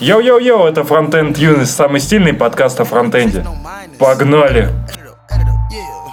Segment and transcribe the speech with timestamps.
[0.00, 3.46] Йоу-йоу-йоу, это Фронтенд Юность, самый стильный подкаст о фронтенде.
[3.98, 4.68] Погнали!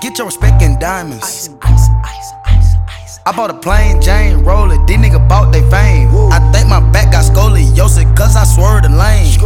[0.01, 1.49] Get your respect in diamonds.
[3.25, 6.09] I bought a plain Jane roller, these nigga bought they fame.
[6.31, 9.39] I think my back got scoliosis, cause I swerved the lane.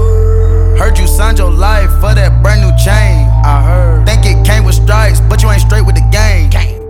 [0.77, 3.27] Heard you signed your life for that brand new chain.
[3.43, 4.05] I heard.
[4.05, 6.80] Think it came with stripes, but you ain't straight with the game.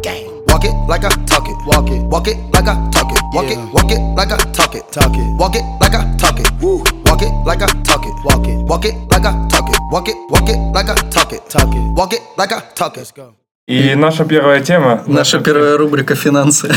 [0.53, 1.57] Walk it like I talk it.
[1.65, 2.03] Walk it.
[2.13, 3.23] Walk it like I talk it.
[3.33, 3.59] Walk it.
[3.73, 4.85] Walk it like I talk it.
[4.93, 5.25] Talk it.
[5.41, 6.47] Walk it like I talk it.
[6.61, 6.85] Woo.
[7.07, 8.13] Walk it like I talk it.
[8.23, 8.59] Walk it.
[8.69, 9.79] Walk it like I talk it.
[9.91, 10.17] Walk it.
[10.29, 11.41] Walk it like I talk it.
[11.49, 11.81] Talk it.
[11.97, 13.01] Walk it like I talk it.
[13.01, 13.35] Let's go.
[13.67, 15.03] И наша первая тема.
[15.07, 16.71] Наша первая рубрика «Финансы».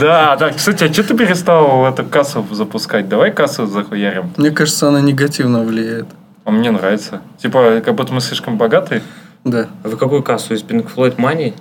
[0.00, 0.50] Да, да.
[0.50, 3.08] Кстати, а что ты перестал эту кассу запускать?
[3.08, 4.32] Давай кассу захуярим.
[4.36, 6.06] Мне кажется, она негативно влияет.
[6.44, 7.22] А мне нравится.
[7.40, 9.02] Типа, как будто мы слишком богатые.
[9.44, 9.68] Да.
[9.84, 10.54] А вы какую кассу?
[10.54, 11.54] Из Pink Floyd Money?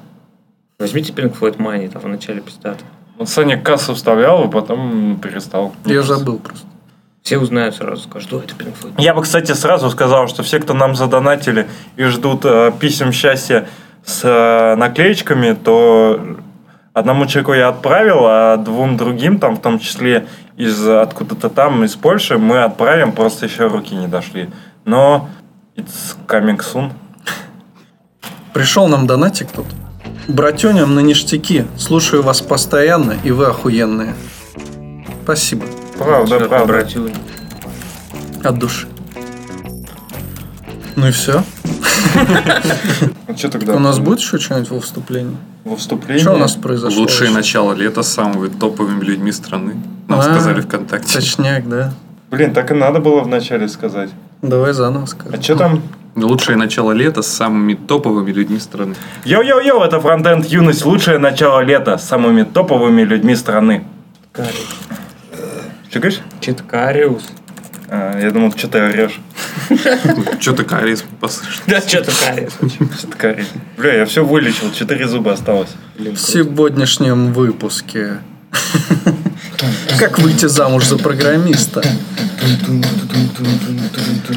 [0.81, 2.83] Возьмите Pink Floyd Money, там в начале пиздата.
[3.19, 5.73] Вот Саня кассу вставлял, а потом перестал.
[5.85, 6.65] Я забыл просто.
[7.21, 8.93] Все узнают сразу, скажут, что это Pink Floyd.
[8.97, 13.67] Я бы, кстати, сразу сказал, что все, кто нам задонатили и ждут э, писем счастья
[14.03, 16.19] с э, наклеечками, то
[16.93, 20.25] одному человеку я отправил, а двум другим, там, в том числе
[20.57, 24.49] из откуда-то там, из Польши, мы отправим, просто еще руки не дошли.
[24.85, 25.29] Но
[25.75, 26.91] it's coming soon.
[28.51, 29.67] Пришел нам донатик тут.
[30.27, 31.65] Братюням на ништяки.
[31.77, 34.13] Слушаю вас постоянно, и вы охуенные.
[35.23, 35.65] Спасибо.
[35.97, 36.65] Правда, Всё, правда.
[36.67, 37.13] братюнь.
[38.43, 38.87] От души.
[40.95, 41.43] Ну и все.
[43.27, 43.75] Ну, что тогда?
[43.75, 45.37] У нас будет еще что-нибудь во вступлении?
[45.63, 46.21] во вступлении?
[46.21, 46.99] Что у нас произошло?
[47.01, 47.33] Лучшее вообще?
[47.35, 49.75] начало лета с самыми топовыми людьми страны.
[50.07, 51.13] Нам А, сказали ВКонтакте.
[51.19, 51.93] Точняк, да.
[52.31, 54.09] Блин, так и надо было вначале сказать.
[54.41, 55.39] Давай заново скажем.
[55.39, 55.83] А что там?
[56.15, 58.95] Лучшее начало лета с самыми топовыми людьми страны.
[59.23, 63.85] Йоу-йоу-йоу, это Фронтенд Юность, лучшее начало лета с самыми топовыми людьми страны.
[64.33, 64.75] Кариус.
[65.89, 66.21] Что говоришь?
[66.41, 67.23] Читкариус.
[67.93, 69.19] А, я думал, что ты орешь.
[70.39, 71.61] Че ты кариес послышал?
[71.67, 72.53] Да, что-то Кариус.
[72.97, 73.47] Что ты орешь?
[73.77, 75.71] Бля, я все вылечил, четыре зуба осталось.
[75.97, 78.19] В сегодняшнем выпуске.
[79.99, 81.83] Как выйти замуж за программиста?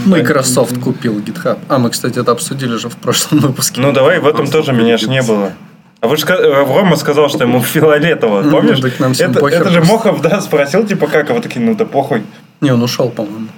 [0.04, 1.58] Microsoft купил GitHub.
[1.69, 3.80] А, мы, кстати, это обсудили же в прошлом выпуске.
[3.80, 5.53] Ну давай, в этом тоже меня ж не было.
[6.00, 8.80] А вы же Рома сказал, что ему фиолетово, Ну, помнишь?
[8.98, 9.80] нам это, похер это же.
[9.82, 12.22] Мохов, да, спросил, типа, как, а вы такие, ну да похуй.
[12.60, 13.48] Не, он ушел, по-моему,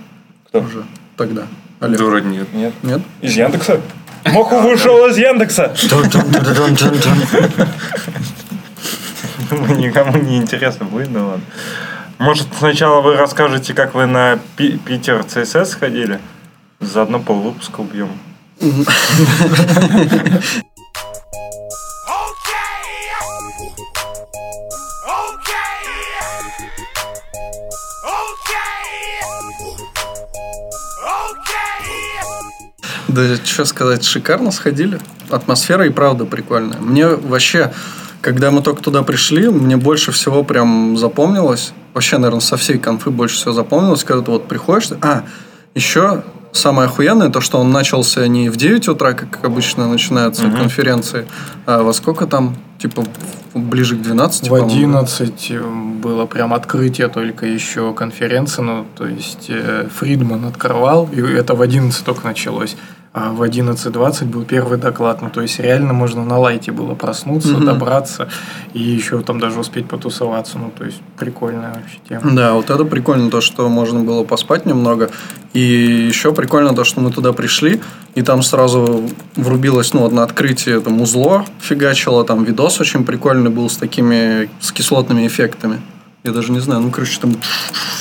[0.49, 0.61] Кто?
[0.61, 0.85] уже
[1.17, 1.43] тогда.
[1.81, 1.99] Олег.
[1.99, 2.47] Да вроде нет.
[2.55, 2.73] Нет.
[2.85, 3.03] Нет?
[3.21, 3.81] Из Яндекса?
[4.27, 5.73] Мохов ушел из Яндекса!
[9.51, 11.45] Думаю, никому не интересно будет, да ладно.
[12.19, 16.19] Может, сначала вы расскажете, как вы на Пи- Питер ЦСС ходили?
[16.81, 18.11] Заодно полвыпуска убьем.
[33.09, 34.99] Да, что сказать, шикарно сходили.
[35.31, 36.79] Атмосфера и правда прикольная.
[36.79, 37.73] Мне вообще,
[38.27, 43.11] когда мы только туда пришли, мне больше всего прям запомнилось, вообще, наверное, со всей конфы
[43.11, 45.23] больше всего запомнилось, когда ты вот приходишь, а,
[45.77, 51.29] еще самое охуенное, то, что он начался не в 9 утра, как обычно начинаются конференции,
[51.67, 53.05] а во сколько там, типа,
[53.55, 54.99] ближе к 12, В по-моему.
[54.99, 55.61] 11
[56.03, 61.63] было прям открытие только еще конференции, ну, то есть э, Фридман открывал, и это в
[61.63, 62.77] 11 только началось.
[63.19, 65.23] А в 11.20 был первый доклад.
[65.23, 67.65] Ну, то есть реально можно на лайте было проснуться, Мгм.
[67.65, 68.29] добраться
[68.75, 70.59] и еще там даже успеть потусоваться.
[70.59, 72.31] Ну, то есть прикольная вообще тема.
[72.37, 75.09] Да, вот это прикольно, то, что можно было поспать немного.
[75.55, 77.81] И еще прикольно то, что мы туда пришли,
[78.15, 83.49] и там сразу врубилось, ну, вот на открытии там узло фигачило, там видос очень прикольный
[83.51, 85.81] был с такими, с кислотными эффектами.
[86.23, 87.35] Я даже не знаю, ну, короче, там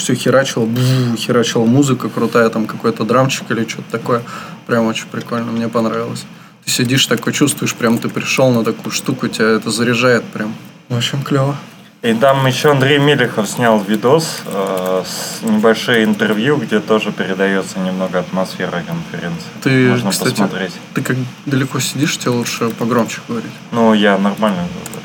[0.05, 0.79] все херачило, бу,
[1.17, 4.21] херачила музыка крутая, там какой-то драмчик или что-то такое.
[4.67, 6.25] Прям очень прикольно, мне понравилось.
[6.63, 10.53] Ты сидишь такой, чувствуешь, прям ты пришел на такую штуку, тебя это заряжает прям.
[10.89, 11.55] В общем, клево.
[12.03, 18.19] И там еще Андрей Мелехов снял видос э, с небольшое интервью, где тоже передается немного
[18.19, 19.47] атмосфера конференции.
[19.63, 20.73] Ты, Можно кстати, посмотреть.
[20.93, 23.51] Ты как далеко сидишь, тебе лучше погромче говорить.
[23.71, 25.01] Ну, я нормально говорю.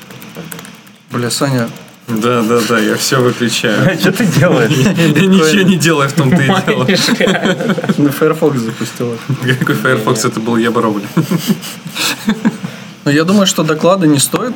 [1.10, 1.70] Бля, Саня,
[2.10, 3.98] Да, да, да, я все выключаю.
[3.98, 4.70] Что ты делаешь?
[4.70, 6.84] Я ничего не делаю в том-то и дело.
[7.98, 9.16] на Firefox запустила.
[9.58, 11.04] Какой Firefox это был, я Броули.
[13.04, 14.54] Но я думаю, что доклады не стоит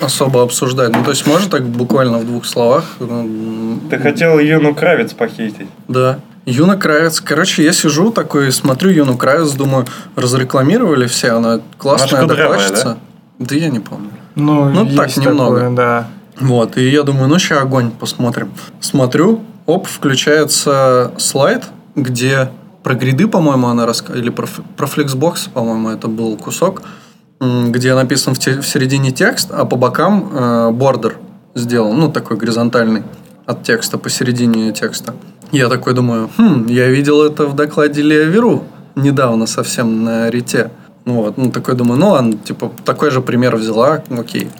[0.00, 0.94] особо обсуждать.
[0.94, 2.84] Ну, то есть, можно так буквально в двух словах.
[3.00, 5.68] ну, Ты хотел Юну Кравец похитить.
[5.88, 6.20] Да.
[6.46, 7.20] Юна Кравец.
[7.20, 9.86] Короче, я сижу такой, смотрю Юну Кравец, думаю,
[10.16, 12.98] разрекламировали все, она классная докладчица.
[13.38, 13.54] Да?
[13.54, 14.10] я не помню.
[14.34, 15.56] Ну, Ну, есть так, немного.
[15.60, 16.08] такое, да.
[16.40, 18.50] Вот, и я думаю, ну, сейчас огонь посмотрим.
[18.80, 21.64] Смотрю, оп, включается слайд,
[21.94, 22.50] где
[22.82, 24.46] про гриды, по-моему, она рассказывала, или про,
[24.76, 26.82] про Flexbox, по-моему, это был кусок,
[27.40, 31.18] где написан в, те- в середине текст, а по бокам э, бордер
[31.54, 33.02] сделан, ну, такой горизонтальный
[33.46, 35.14] от текста, посередине текста.
[35.52, 38.64] Я такой думаю, хм, я видел это в докладе Лео Веру
[38.94, 40.70] недавно совсем на Рите.
[41.04, 44.50] Ну вот, ну такой думаю, ну ладно, типа, такой же пример взяла, окей.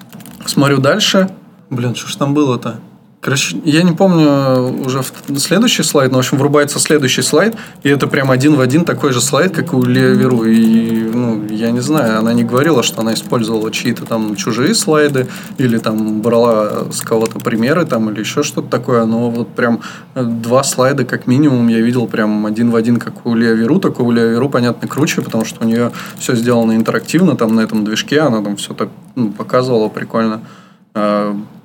[0.46, 1.30] Смотрю дальше.
[1.70, 2.80] Блин, что ж там было-то?
[3.20, 7.90] Короче, я не помню уже в- следующий слайд, но, в общем, врубается следующий слайд, и
[7.90, 10.44] это прям один в один такой же слайд, как у Лео Веру.
[10.44, 15.26] И, ну, я не знаю, она не говорила, что она использовала чьи-то там чужие слайды,
[15.58, 19.80] или там брала с кого-то примеры там, или еще что-то такое, но вот прям
[20.14, 23.78] э, два слайда как минимум я видел прям один в один, как у Лео Веру,
[23.80, 27.60] только у Лео Веру, понятно, круче, потому что у нее все сделано интерактивно, там на
[27.60, 30.40] этом движке, она там все так ну, показывала прикольно.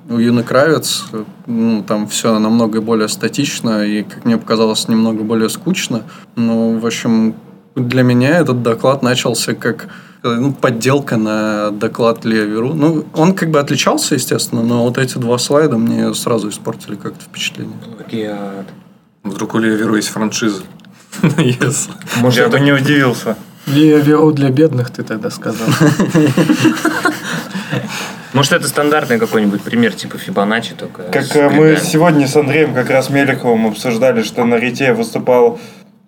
[0.08, 1.04] А у Юны Кравец,
[1.46, 6.02] ну, там все намного более статично и, как мне показалось, немного более скучно.
[6.36, 7.34] Ну, в общем,
[7.74, 9.88] для меня этот доклад начался как
[10.22, 12.74] э, ну, подделка на доклад Лео Веру.
[12.74, 17.24] Ну, он как бы отличался, естественно, но вот эти два слайда мне сразу испортили как-то
[17.24, 17.76] впечатление.
[17.96, 18.66] Плагиат.
[19.24, 20.62] Вдруг у Лео Веру есть франшиза.
[21.22, 21.88] Yes.
[22.20, 23.36] Может, Я это бы не удивился.
[23.66, 25.66] Лео Веру для бедных, ты тогда сказал.
[28.36, 32.90] Может, это стандартный какой-нибудь пример типа Фибоначчи, только Как э, мы сегодня с Андреем как
[32.90, 35.58] раз Мелеховым обсуждали, что на Рите выступал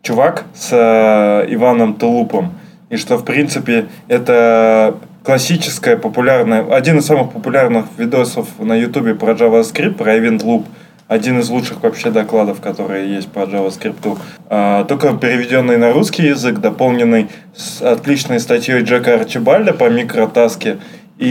[0.03, 2.53] чувак с э, Иваном Тулупом.
[2.91, 9.33] И что, в принципе, это классическая, популярная, один из самых популярных видосов на Ютубе про
[9.33, 10.67] JavaScript, про Event Loop.
[11.07, 14.19] Один из лучших вообще докладов, которые есть по JavaScript.
[14.51, 20.77] А, только переведенный на русский язык, дополненный с отличной статьей Джека Арчибальда по микротаске
[21.19, 21.29] и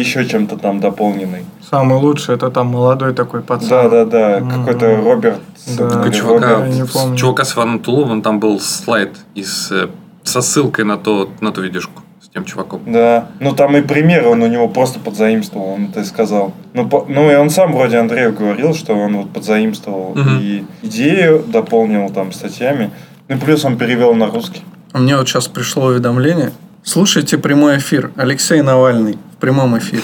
[0.00, 1.44] еще чем-то там дополненный.
[1.68, 3.68] Самый лучший это там молодой такой пацан.
[3.68, 4.40] Да, да, да.
[4.40, 4.50] Мгм.
[4.66, 5.40] Какой-то Роберт.
[5.78, 5.88] Да.
[5.88, 6.74] Такой чувака, Роберт.
[6.74, 7.16] я не помню.
[7.16, 9.88] чувака с Иваном Туловым, там был слайд из, э,
[10.24, 12.80] со ссылкой на, то, на ту видюшку с тем чуваком.
[12.86, 13.28] Да.
[13.38, 16.52] Ну там и пример он у него просто подзаимствовал, он это и сказал.
[16.74, 20.38] Ну, по- ну и он сам вроде Андрею говорил, что он вот подзаимствовал Мгм.
[20.40, 22.90] и идею дополнил там статьями.
[23.28, 24.62] Ну и плюс он перевел на русский.
[24.92, 26.50] Мне вот сейчас пришло уведомление.
[26.82, 28.10] Слушайте прямой эфир.
[28.16, 30.02] Алексей Навальный в прямом эфире.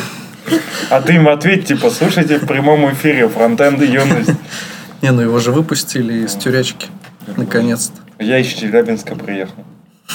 [0.90, 4.30] А ты им ответь, типа, слушайте в прямом эфире фронтенд и юность.
[5.02, 6.88] Не, ну его же выпустили из тюрячки.
[7.36, 8.00] Наконец-то.
[8.22, 9.64] Я из Челябинска приехал.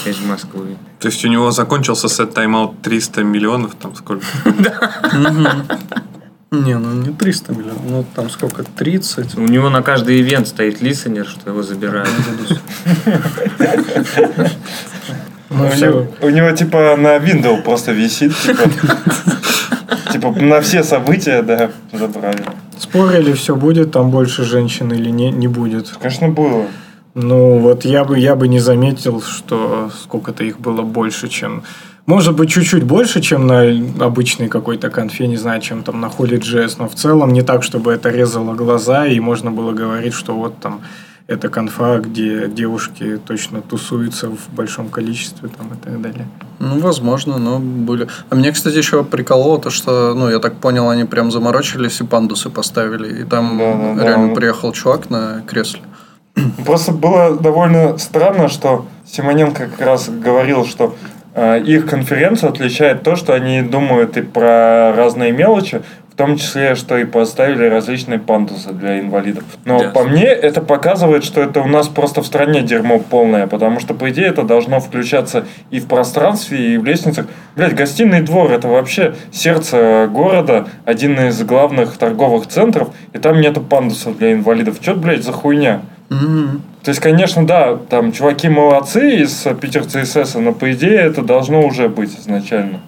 [0.06, 0.78] из Москвы.
[1.00, 4.26] То есть у него закончился сет тайм-аут 300 миллионов, там сколько?
[6.52, 7.82] Не, ну не 300 миллионов.
[7.86, 8.64] Ну там сколько?
[8.64, 9.38] 30.
[9.38, 12.10] У него на каждый ивент стоит лисенер, что его забирают.
[15.52, 18.64] Ну, у, него, у него, типа, на Windows просто висит, типа,
[20.14, 22.42] типа, на все события, да, забрали.
[22.80, 25.90] Спорили, все будет там больше женщин или не, не будет.
[26.00, 26.68] Конечно, было.
[27.16, 31.64] Ну, вот я бы, я бы не заметил, что сколько-то их было больше, чем...
[32.06, 33.64] Может быть, чуть-чуть больше, чем на
[34.00, 37.92] обычной какой-то конфе, не знаю, чем там на Holy.js, но в целом не так, чтобы
[37.92, 40.82] это резало глаза, и можно было говорить, что вот там
[41.32, 46.28] это конфа, где девушки точно тусуются в большом количестве там и так далее.
[46.60, 48.08] Ну, возможно, но были.
[48.30, 52.04] А мне, кстати, еще прикололо то, что, ну, я так понял, они прям заморочились и
[52.04, 53.22] пандусы поставили.
[53.22, 54.04] И там Да, да, да.
[54.04, 55.82] реально приехал чувак на кресле.
[56.66, 60.96] Просто было довольно странно, что Симоненко как раз говорил, что
[61.34, 65.82] э, их конференцию отличает то, что они думают и про разные мелочи,
[66.22, 69.44] том числе, что и поставили различные пандусы для инвалидов.
[69.66, 69.90] Но Да.
[69.90, 73.96] по мне это показывает, что это у нас просто в стране дерьмо полное, потому что,
[73.96, 77.26] по идее, это должно включаться и в пространстве, и в лестницах.
[77.56, 83.60] Блять, гостиный двор это вообще сердце города, один из главных торговых центров, и там нету
[83.62, 84.80] пандусов для инвалидов.
[84.80, 85.82] Че, блядь, за хуйня?
[86.12, 86.62] М.
[86.84, 91.66] То есть, конечно, да, там чуваки молодцы из Питер CSS, но по идее это должно
[91.66, 92.80] уже быть изначально.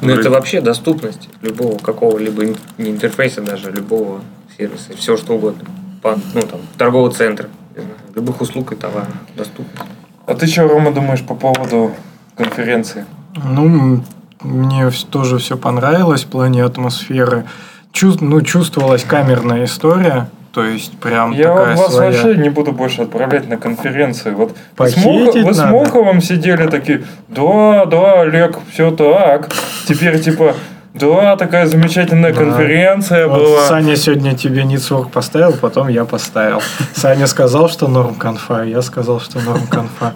[0.00, 2.44] Ну, это вообще доступность любого какого-либо
[2.78, 4.20] не интерфейса даже, любого
[4.56, 5.64] сервиса, все что угодно.
[6.02, 9.82] По- ну, там, торговый центр, не знаю, любых услуг и товаров доступность.
[10.26, 11.92] А ты что, Рома, думаешь по поводу
[12.36, 13.04] конференции?
[13.44, 14.02] Ну,
[14.42, 17.44] мне тоже все понравилось в плане атмосферы.
[17.92, 22.10] Чувс- ну, чувствовалась камерная история, то есть прям Я такая вас своя.
[22.10, 24.30] вообще не буду больше отправлять на конференции.
[24.30, 25.58] Вот вы с, Мох- вы с.
[25.64, 29.48] Моховым сидели такие, да, да, Олег, все так.
[29.88, 30.54] Теперь типа,
[30.94, 32.38] да, такая замечательная Да.
[32.40, 33.66] конференция Вот была.
[33.66, 36.60] Саня сегодня тебе Нитсворк поставил, потом я поставил.
[36.94, 40.12] Саня сказал, что норм конфа, я сказал, что норм конфа.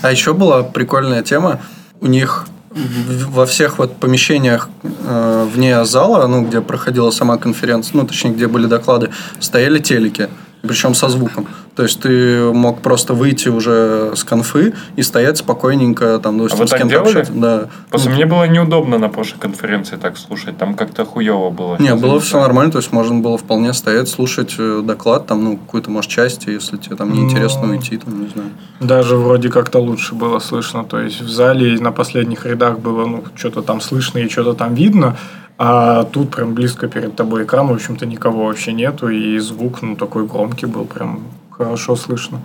[0.00, 1.60] А еще была прикольная тема.
[2.00, 8.06] У них во всех вот помещениях э, вне зала, ну, где проходила сама конференция, ну,
[8.06, 10.28] точнее, где были доклады, стояли телеки,
[10.62, 11.46] причем со звуком.
[11.74, 16.62] То есть ты мог просто выйти уже с конфы и стоять спокойненько, там, допустим, А
[16.62, 17.08] вы с так кем-то делали?
[17.08, 17.32] общаться.
[17.32, 17.68] Да.
[17.90, 20.56] Просто мне было неудобно на прошлой конференции так слушать.
[20.56, 21.76] Там как-то хуево было.
[21.80, 25.56] Не, было все нормально, то есть можно было вполне стоять, слушать э, доклад, там, ну,
[25.56, 27.72] какую-то, может, часть, если тебе там неинтересно Ну.
[27.72, 28.50] уйти, там, не знаю.
[28.78, 30.84] Даже вроде как-то лучше было слышно.
[30.84, 34.74] То есть в зале на последних рядах было, ну, что-то там слышно и что-то там
[34.74, 35.16] видно.
[35.58, 39.08] А тут прям близко перед тобой экран, в общем-то, никого вообще нету.
[39.08, 41.20] И звук, ну, такой громкий был, прям
[41.56, 42.40] хорошо слышно.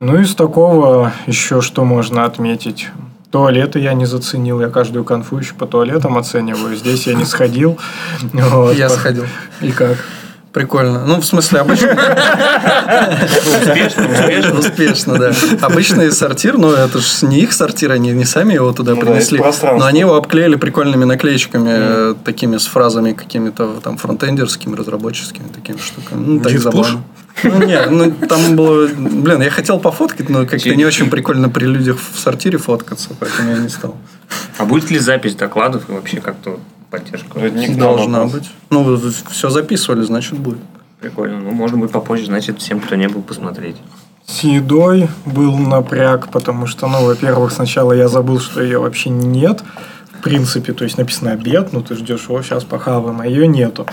[0.00, 2.88] Ну, из такого еще что можно отметить?
[3.30, 6.76] Туалеты я не заценил, я каждую конфу еще по туалетам оцениваю.
[6.76, 7.78] Здесь я не сходил.
[8.74, 9.24] Я сходил.
[9.60, 9.96] И как?
[10.52, 11.04] Прикольно.
[11.04, 11.90] Ну, в смысле, обычно...
[13.44, 14.58] Успешно, успешно.
[14.58, 15.32] Успешно, да.
[15.60, 19.38] Обычный сортир, но это же не их сортир, они не сами его туда Ну принесли.
[19.38, 25.76] но они его обклеили прикольными наклеечками, э, такими с фразами какими-то там фронтендерскими, разработческими такими
[25.76, 26.24] штуками.
[26.24, 27.02] Ну, так забавно.
[27.42, 28.88] Ну, нет, ну, там было...
[28.88, 33.50] Блин, я хотел пофоткать, но как-то не очень прикольно при людях в сортире фоткаться, поэтому
[33.50, 33.96] я не стал.
[34.58, 36.58] А будет ли запись докладов и вообще как-то
[36.90, 37.38] поддержка?
[37.38, 38.32] Нам Должна вопрос.
[38.32, 38.50] быть.
[38.70, 39.00] Ну,
[39.30, 40.58] все записывали, значит, будет.
[41.00, 41.40] Прикольно.
[41.40, 43.76] Ну, может быть, попозже, значит, всем, кто не был, посмотреть.
[44.26, 49.62] С едой был напряг, потому что, ну, во-первых, сначала я забыл, что ее вообще нет.
[50.18, 53.86] В принципе, то есть написано обед, ну ты ждешь его, сейчас похаваем, а ее нету.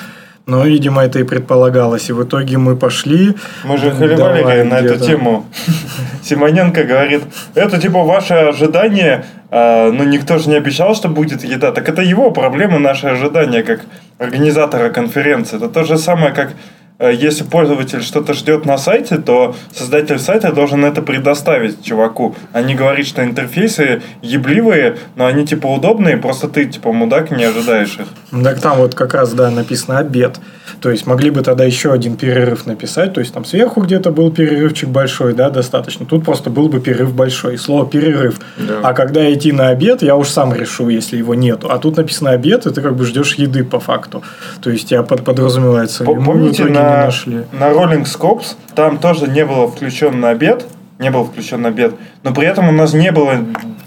[0.46, 2.10] Но, видимо, это и предполагалось.
[2.10, 3.36] И в итоге мы пошли.
[3.64, 5.46] Мы же холивали на эту тему.
[6.24, 7.22] Симоненко говорит,
[7.56, 11.72] это типа ваше ожидание, а, но никто же не обещал, что будет еда.
[11.72, 13.82] Так это его проблема, наши ожидания, как
[14.18, 15.58] организатора конференции.
[15.58, 16.54] Это то же самое, как
[17.00, 22.36] если пользователь что-то ждет на сайте, то создатель сайта должен это предоставить чуваку.
[22.52, 27.44] А не говорить, что интерфейсы ебливые, но они типа удобные, просто ты типа мудак не
[27.44, 28.44] ожидаешь их.
[28.44, 30.40] Так там вот как раз, да, написано обед.
[30.82, 33.14] То есть могли бы тогда еще один перерыв написать.
[33.14, 36.06] То есть там сверху где-то был перерывчик большой, да, достаточно.
[36.06, 37.58] Тут просто был бы перерыв большой.
[37.58, 38.40] Слово перерыв.
[38.58, 38.80] Да.
[38.84, 41.70] А когда идти на обед, я уж сам решу, если его нету.
[41.70, 44.24] А тут написано обед, и ты как бы ждешь еды по факту.
[44.62, 46.04] То есть я под, подразумевается.
[46.04, 47.46] Помните, итоге не на, нашли.
[47.52, 50.66] на Rolling Scopes там тоже не было включен на обед,
[51.00, 53.38] не был включен на обед, но при этом у нас не было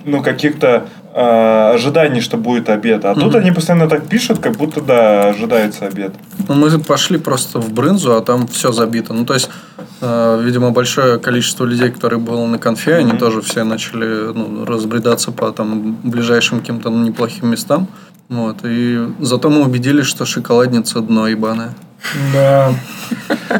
[0.04, 3.04] ну, каких-то э, ожиданий, что будет обед.
[3.04, 6.14] А тут они постоянно так пишут, как будто, да, ожидается обед.
[6.48, 9.12] Ну, мы пошли просто в брынзу, а там все забито.
[9.12, 9.50] Ну, то есть,
[10.00, 15.32] э, видимо, большое количество людей, которые было на конфе, они тоже все начали ну, разбредаться
[15.32, 17.88] по там ближайшим каким-то неплохим местам.
[18.28, 18.58] Вот.
[18.64, 21.74] И зато мы убедились, что шоколадница дно ебаное.
[22.32, 22.74] Да.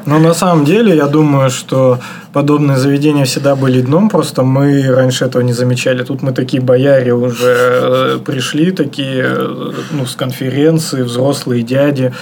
[0.07, 2.00] Но на самом деле, я думаю, что
[2.37, 6.05] подобные заведения всегда были дном, просто мы раньше этого не замечали.
[6.05, 12.12] Тут мы такие бояре уже э, пришли, такие, э, ну, с конференции, взрослые дяди.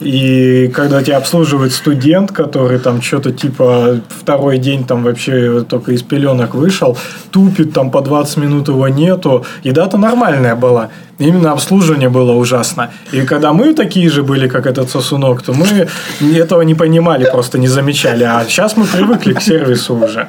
[0.00, 6.02] И когда тебя обслуживает студент, который там что-то типа второй день там вообще только из
[6.02, 6.98] пеленок вышел,
[7.30, 9.44] тупит, там по 20 минут его нету.
[9.62, 10.88] Еда-то нормальная была.
[11.20, 12.90] Именно обслуживание было ужасно.
[13.12, 15.86] И когда мы такие же были, как этот сосунок, то мы
[16.34, 18.24] этого не понимали, просто не замечали.
[18.24, 19.59] А сейчас мы привыкли к сервису
[20.02, 20.28] уже.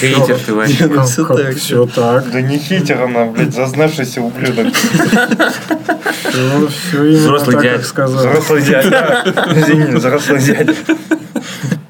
[0.00, 0.86] Хейтер ты вообще.
[0.86, 1.04] Ну,
[1.36, 1.56] так.
[1.56, 2.30] Все так.
[2.30, 4.74] Да не хитер она, блядь, зазнавшийся ублюдок.
[4.74, 4.90] Все
[7.04, 7.76] именно Взрослый так, дядя.
[7.78, 8.18] как сказал.
[8.18, 9.24] Взрослый дядя.
[9.56, 10.74] Извини, взрослый дядя.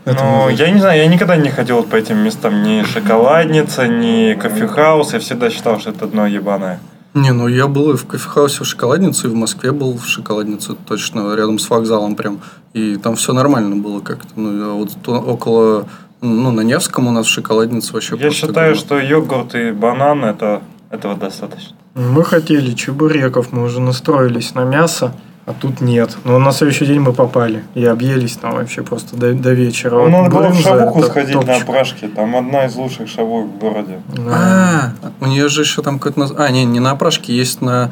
[0.05, 2.63] Ну, я не знаю, я никогда не ходил по этим местам.
[2.63, 5.13] Ни шоколадница, ни кофехаус.
[5.13, 6.79] Я всегда считал, что это дно ебаное.
[7.23, 10.75] Не, ну я был и в кофехаусе в шоколаднице, и в Москве был в шоколаднице,
[10.87, 12.41] точно, рядом с вокзалом прям.
[12.75, 14.29] И там все нормально было как-то.
[14.37, 15.89] Ну, вот то- около,
[16.21, 18.75] ну, на Невском у нас шоколадница вообще Я считаю, говно.
[18.75, 21.75] что йогурт и банан это этого достаточно.
[21.95, 25.13] Мы хотели чебуреков, мы уже настроились на мясо,
[25.49, 26.17] а тут нет.
[26.25, 29.95] Но на следующий день мы попали и объелись там вообще просто до, до вечера.
[29.97, 31.63] Ну, Вот надо было в шавуху сходить на топчик.
[31.63, 32.09] опрашке.
[32.09, 34.01] Там одна из лучших шавух в городе.
[34.15, 34.93] Да.
[35.03, 36.35] А, у нее же еще там какой-то...
[36.37, 37.91] А, не, не на опрашке, есть на...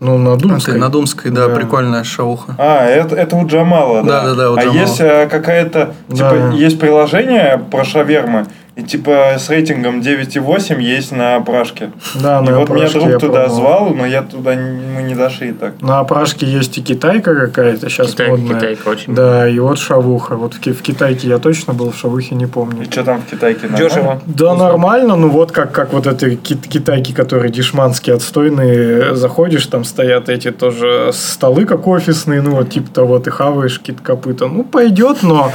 [0.00, 0.74] Ну, на Думской.
[0.74, 1.54] этой, на Думской, да, Да.
[1.56, 2.54] прикольная шауха.
[2.56, 4.22] А, это, это у Джамала, да?
[4.22, 4.76] Да-да-да, у А Джамала.
[4.80, 6.52] есть э, какая-то, типа, Да.
[6.52, 8.46] есть приложение про шавермы,
[8.78, 11.90] и типа с рейтингом 9,8 есть на опрашке.
[12.14, 13.48] Да, и на вот меня друг туда пробовал.
[13.56, 15.82] звал, но я туда не- мы не дошли так.
[15.82, 18.54] На опрашке есть и китайка какая-то, сейчас Китай- модная.
[18.54, 20.36] китайка очень Да, и вот шавуха.
[20.36, 22.82] Вот в, в китайке я точно был, в шавухе не помню.
[22.82, 23.66] И что там в Китайке?
[23.66, 23.88] нормально?
[23.88, 24.22] Дешево.
[24.26, 29.82] Да, нормально, ну вот как, как вот эти кит- китайки, которые дешманские, отстойные, заходишь, там
[29.82, 34.46] стоят эти тоже столы, как офисные, ну вот типа того, ты хаваешь кит копыта.
[34.46, 35.50] Ну, пойдет, но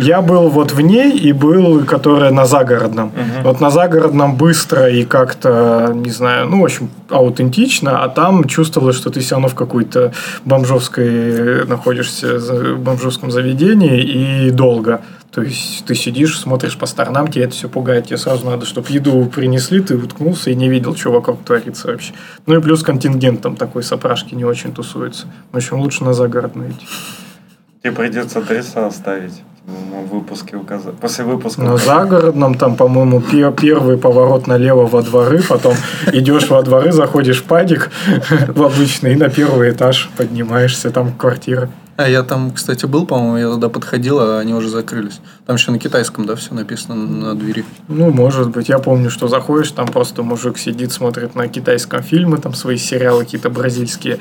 [0.00, 3.12] я был вот в ней и был, которая на загородном.
[3.42, 8.96] Вот на загородном быстро и как-то, не знаю, ну, в общем, аутентично, а там чувствовалось,
[8.96, 10.12] что ты все равно в какой-то
[10.44, 14.02] бомжовской находишься, в бомжовском заведении
[14.46, 15.00] и долго.
[15.30, 18.66] То То есть ты сидишь, смотришь по сторонам, тебя это все пугает, тебе сразу надо,
[18.66, 22.12] чтобы еду принесли, ты уткнулся и не видел, что вокруг творится вообще.
[22.46, 25.28] Ну и плюс контингент там такой сопрашки не очень тусуется.
[25.52, 26.88] В общем, лучше на загородную идти.
[27.84, 29.44] Тебе придется адреса оставить.
[30.10, 30.94] Выпуске указать.
[30.94, 31.60] После выпуска.
[31.60, 35.74] На загородном там, по-моему, пе- первый поворот налево во дворы, потом
[36.12, 37.90] идешь во дворы, заходишь в падик
[38.48, 41.68] в обычный и на первый этаж поднимаешься, там квартира.
[41.96, 45.20] А я там, кстати, был, по-моему, я туда подходил, а они уже закрылись.
[45.46, 47.64] Там еще на китайском, да, все написано на двери.
[47.88, 48.68] Ну, может быть.
[48.68, 53.24] Я помню, что заходишь, там просто мужик сидит, смотрит на китайском фильмы, там свои сериалы
[53.24, 54.18] какие-то бразильские.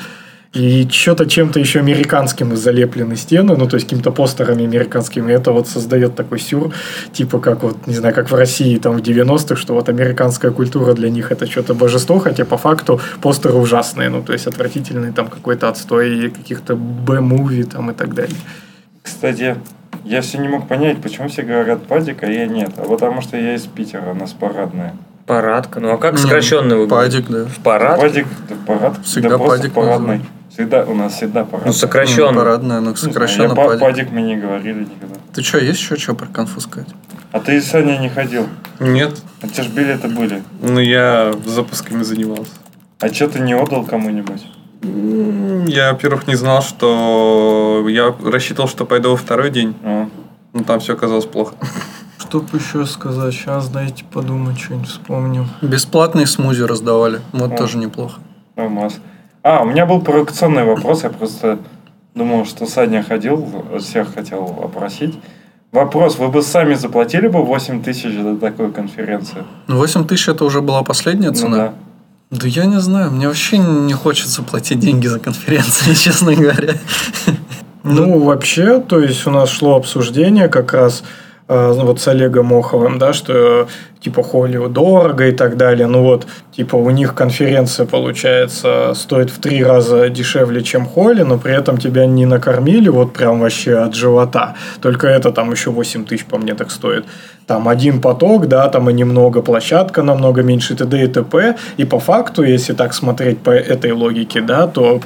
[0.53, 5.31] И что-то чем-то еще американским залеплены стены, ну, то есть какими-то постерами американскими.
[5.31, 6.73] Это вот создает такой сюр,
[7.11, 10.93] типа как вот, не знаю, как в России там в 90-х, что вот американская культура
[10.93, 15.27] для них это что-то божество, хотя по факту постеры ужасные, ну, то есть отвратительный там
[15.27, 18.37] какой-то отстой каких-то Б-муви там и так далее.
[19.03, 19.57] Кстати,
[20.03, 22.71] я все не мог понять, почему все говорят падик, а я нет.
[22.77, 24.95] А потому что я из Питера, у нас парадная.
[25.25, 25.81] Парадка.
[25.81, 27.17] Ну а как Не, сокращенно вы говорите?
[27.17, 27.45] Падик, да.
[27.45, 27.99] В парад?
[27.99, 29.97] Падик, да, парад, Всегда да падик парадный.
[29.97, 30.36] называют.
[30.57, 31.65] Всегда, у нас всегда парад.
[31.67, 32.33] Ну Ну, сокращенно.
[32.33, 33.79] парадная, но Не знаю, сокращенно я па- падик.
[33.79, 35.15] падик мы не говорили никогда.
[35.31, 36.89] Ты что, есть еще что про конфу сказать?
[37.31, 38.47] А ты, Саня, не ходил.
[38.79, 39.21] Нет.
[39.43, 40.41] А те ж билеты были.
[40.63, 42.49] Ну, я запусками занимался.
[42.99, 44.47] А что ты не отдал кому-нибудь?
[45.71, 47.85] Я, во-первых, не знал, что...
[47.87, 49.75] Я рассчитывал, что пойду во второй день.
[49.83, 50.09] А,
[50.53, 51.53] Но там все оказалось плохо.
[52.17, 53.33] Что бы еще сказать?
[53.35, 55.47] Сейчас дайте подумать, что-нибудь вспомним.
[55.61, 57.21] Бесплатные смузи раздавали.
[57.31, 57.57] Вот О.
[57.57, 58.19] тоже неплохо.
[58.55, 58.95] нормас.
[59.47, 61.03] А, у меня был провокационный вопрос.
[61.03, 61.59] Я просто
[62.15, 63.47] думал, что Саня ходил,
[63.79, 65.17] всех хотел опросить.
[65.71, 69.45] Вопрос, вы бы сами заплатили бы 8 тысяч за такую конференцию?
[69.67, 71.57] Ну, 8 тысяч это уже была последняя Ну цена.
[71.57, 71.73] да.
[72.29, 76.73] Да я не знаю, мне вообще не хочется платить деньги за конференции, честно говоря.
[77.83, 81.03] Ну, вообще, то есть у нас шло обсуждение как раз
[81.47, 85.87] э, ну, вот с Олегом Моховым, да, что типа Холлио дорого и так далее.
[85.87, 91.37] Ну вот, типа у них конференция, получается, стоит в три раза дешевле, чем Холли, но
[91.37, 94.55] при этом тебя не накормили вот прям вообще от живота.
[94.81, 97.05] Только это там еще 8 тысяч по мне так стоит.
[97.47, 101.03] Там один поток, да, там и немного, площадка намного меньше, т.д.
[101.03, 101.55] и т.п.
[101.77, 104.99] И по факту, если так смотреть по этой логике, да, то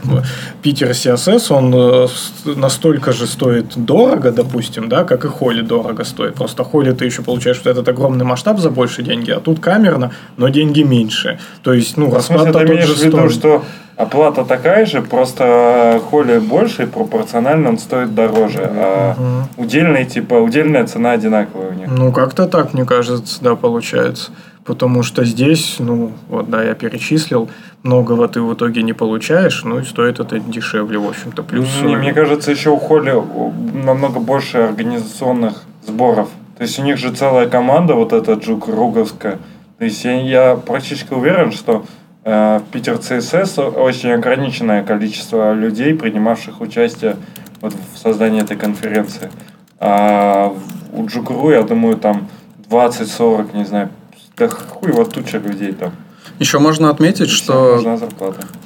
[0.63, 2.07] Питер CSS, он э,
[2.55, 6.33] настолько же стоит дорого, допустим, да, как и Холли дорого стоит.
[6.33, 10.09] Просто Холли ты еще получаешь вот этот огромный масштаб за больше деньги, а тут камерно,
[10.37, 11.37] но деньги меньше.
[11.61, 13.31] То есть, ну, В смысле, расклад ты тот же в виду, стоит.
[13.33, 13.63] что
[13.95, 18.63] оплата такая же, просто холли больше, и пропорционально он стоит дороже.
[18.63, 19.15] А
[19.57, 21.87] удельный, типа, удельная цена одинаковая у них.
[21.91, 24.31] Ну, как-то так, мне кажется, да, получается.
[24.65, 27.49] Потому что здесь, ну, вот, да, я перечислил,
[27.83, 31.43] многого ты в итоге не получаешь, ну, и стоит это дешевле, в общем-то.
[31.43, 31.67] Плюс...
[31.83, 33.51] Мне, мне кажется, еще у Холли о,
[33.85, 35.53] намного больше организационных
[35.87, 36.29] сборов.
[36.61, 39.39] То есть у них же целая команда, вот эта Джук Руговская.
[39.79, 41.87] То есть я, я практически уверен, что
[42.23, 47.15] э, в Питер ЦСС очень ограниченное количество людей, принимавших участие
[47.61, 49.31] вот в создании этой конференции.
[49.79, 50.55] А
[50.93, 52.27] у Джукру, я думаю, там
[52.69, 53.89] 20-40, не знаю,
[54.37, 55.93] да хуй вот туча людей там.
[56.37, 57.81] Еще можно отметить, И что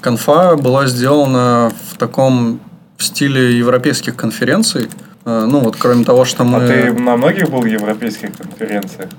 [0.01, 2.59] конфа была сделана в таком
[2.97, 4.89] в стиле европейских конференций.
[5.25, 6.63] Э, Ну вот, кроме того, что мы...
[6.63, 9.09] А ты на многих был европейских конференциях?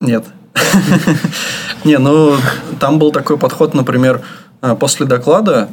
[0.00, 0.24] Нет.
[1.84, 2.36] Не, ну
[2.78, 4.22] там был такой подход, например,
[4.62, 5.68] э, после доклада,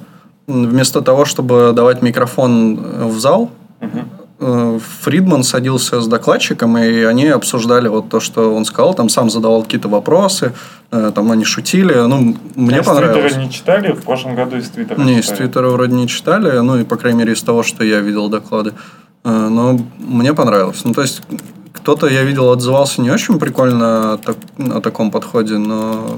[0.47, 3.49] вместо того, чтобы давать микрофон в зал,
[4.39, 9.63] Фридман садился с докладчиком, и они обсуждали вот то, что он сказал, там сам задавал
[9.63, 10.53] какие-то вопросы,
[10.91, 13.21] э, там они шутили, ну, мне А из понравилось.
[13.33, 13.91] Твиттера не читали?
[13.93, 15.37] В прошлом году из Твиттера Не, из читали.
[15.39, 18.73] Твиттера вроде не читали, ну и, по крайней мере, из того, что я видел доклады.
[19.23, 20.81] Э, Но мне понравилось.
[20.83, 21.21] Ну, то есть,
[21.73, 24.37] кто-то, я видел, отзывался не очень прикольно о, так-
[24.75, 26.17] о таком подходе, но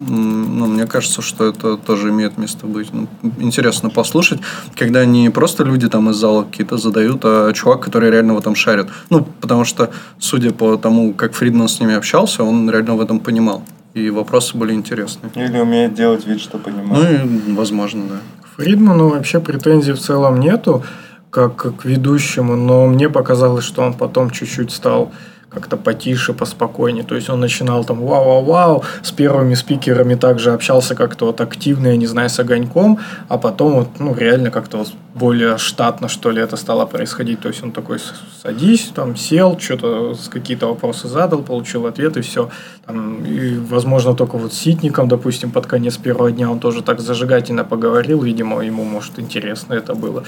[0.00, 2.88] ну, мне кажется, что это тоже имеет место быть.
[2.92, 3.06] Ну,
[3.38, 4.40] интересно послушать,
[4.74, 8.54] когда не просто люди там из зала какие-то задают, а чувак, который реально в этом
[8.54, 8.86] шарит.
[9.10, 13.20] Ну, потому что, судя по тому, как Фридман с ними общался, он реально в этом
[13.20, 13.62] понимал.
[13.92, 15.30] И вопросы были интересные.
[15.34, 17.24] Или умеет делать вид, что Ну, понимает.
[17.48, 18.16] и, возможно, да.
[18.42, 20.82] К Фридману вообще претензий в целом нету,
[21.30, 25.12] как к ведущему, но мне показалось, что он потом чуть-чуть стал
[25.50, 27.04] как-то потише, поспокойнее.
[27.04, 31.96] То есть он начинал там вау-вау-вау, с первыми спикерами также общался как-то вот активно, я
[31.96, 36.40] не знаю, с огоньком, а потом вот, ну, реально как-то вот более штатно, что ли,
[36.40, 37.40] это стало происходить.
[37.40, 42.20] То есть он такой, «С- садись, там, сел, что-то какие-то вопросы задал, получил ответ, и
[42.20, 42.48] все.
[42.86, 47.00] Там, и, возможно, только вот с Ситником, допустим, под конец первого дня он тоже так
[47.00, 50.22] зажигательно поговорил, видимо, ему, может, интересно это было.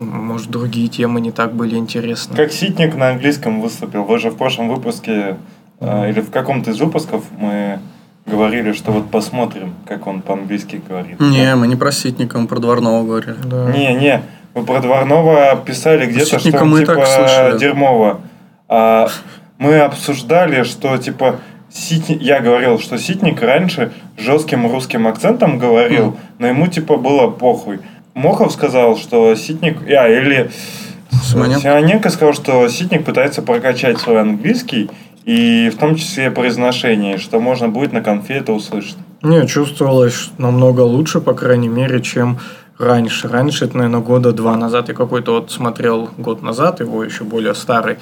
[0.00, 2.36] Может, другие темы не так были интересны.
[2.36, 4.04] Как Ситник на английском выступил.
[4.04, 5.36] Вы же в прошлом выпуске,
[5.80, 7.78] э, или в каком-то из выпусков мы
[8.26, 11.20] говорили, что вот посмотрим, как он по-английски говорит.
[11.20, 13.36] Не, мы не про Ситника, мы про Дворного говорили.
[13.44, 13.70] Да.
[13.70, 14.22] Не, не,
[14.54, 17.58] мы про Дворного писали где-то, что он мы и типа так слышали.
[17.58, 18.20] дерьмово.
[18.68, 19.08] А
[19.58, 21.36] мы обсуждали, что типа
[21.70, 27.80] Ситни- я говорил, что Ситник раньше жестким русским акцентом говорил, но ему типа было похуй.
[28.14, 29.78] Мохов сказал, что Ситник...
[29.88, 30.50] А, или
[31.24, 31.60] Симоненко?
[31.60, 34.90] Симоненко сказал, что Ситник пытается прокачать свой английский,
[35.24, 38.96] и в том числе произношение, что можно будет на конфе это услышать.
[39.22, 42.38] Не, чувствовалось намного лучше, по крайней мере, чем
[42.78, 43.28] раньше.
[43.28, 44.88] Раньше, это, наверное, года два назад.
[44.88, 47.98] Я какой-то вот смотрел год назад, его еще более старый,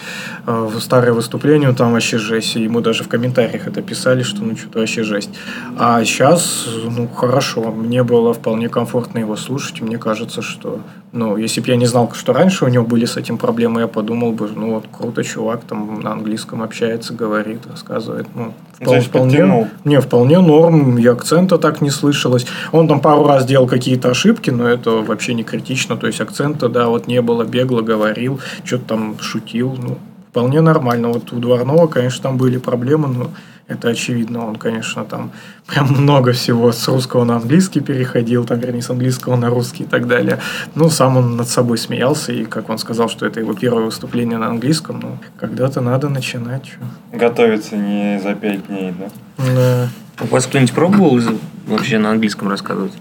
[0.47, 2.57] э, в старое выступление, там вообще жесть.
[2.57, 5.31] И ему даже в комментариях это писали, что ну что-то вообще жесть.
[5.79, 7.73] А сейчас, ну, хорошо.
[7.73, 9.81] Мне было вполне комфортно его слушать.
[9.81, 10.81] Мне кажется, что,
[11.13, 13.87] ну, если бы я не знал, что раньше у него были с этим проблемы, я
[13.87, 18.27] подумал бы, ну, вот круто, чувак там на английском общается, говорит, рассказывает.
[18.35, 19.69] Ну, то есть подтянул.
[19.85, 22.47] не, вполне норм, и акцента так не слышалось.
[22.73, 25.99] Он там пару раз делал какие-то ошибки, но это вообще не критично.
[25.99, 29.77] То есть акцента, да, вот не было, бегло говорил, что-то там шутил.
[29.79, 29.99] Ну,
[30.31, 31.09] вполне нормально.
[31.09, 33.31] Вот у Дворного, конечно, там были проблемы, но
[33.69, 34.47] это очевидно.
[34.47, 35.33] Он, конечно, там
[35.67, 39.87] прям много всего с русского на английский переходил, там, вернее, с английского на русский и
[39.87, 40.39] так далее.
[40.75, 44.39] Ну, сам он над собой смеялся, и как он сказал, что это его первое выступление
[44.39, 46.65] на английском, ну, когда-то надо начинать.
[46.65, 47.19] чё.
[47.19, 49.09] Готовиться не за пять дней, да?
[49.55, 49.89] Да.
[50.21, 51.21] У вас кто-нибудь пробовал
[51.67, 52.93] вообще на английском рассказывать?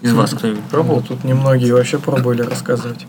[0.00, 1.00] Из вас кто-нибудь Пробовал?
[1.00, 1.18] пробовал?
[1.20, 3.06] Тут немногие вообще пробовали рассказывать.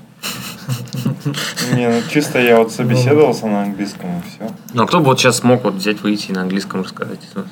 [1.73, 4.53] Не, ну чисто я вот собеседовался на английском и все.
[4.73, 7.19] Ну, а кто бы вот сейчас смог вот взять, выйти и на английском рассказать?
[7.35, 7.43] Да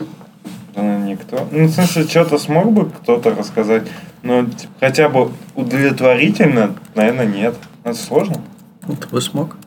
[0.78, 1.48] ну, никто.
[1.52, 3.84] Ну, в смысле, что-то смог бы кто-то рассказать,
[4.22, 7.56] но типа, хотя бы удовлетворительно, наверное, нет.
[7.84, 8.42] Это сложно.
[8.88, 9.58] Ну, Ты бы смог?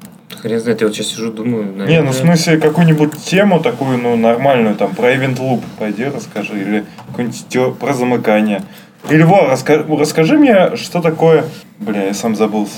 [0.41, 3.99] Хрен знает, я вот сейчас сижу, думаю, Не, наверное, ну в смысле, какую-нибудь тему такую,
[3.99, 8.63] ну, нормальную, там, про Event Loop пойди расскажи, или какую-нибудь про замыкание.
[9.09, 11.45] Или, во, раска- расскажи мне, что такое...
[11.79, 12.69] Бля, я сам забыл.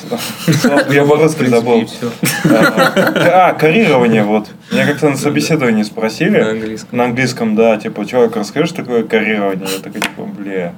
[0.88, 1.86] Я по-русски забыл.
[1.86, 2.10] всё.
[2.44, 4.48] А, карирование, вот.
[4.70, 6.38] Меня как-то на собеседовании На спросили.
[6.38, 6.96] английском.
[6.96, 9.66] На английском, да, типа, человек, расскажи, что такое карирование?
[9.76, 10.74] Я такой, типа, бля.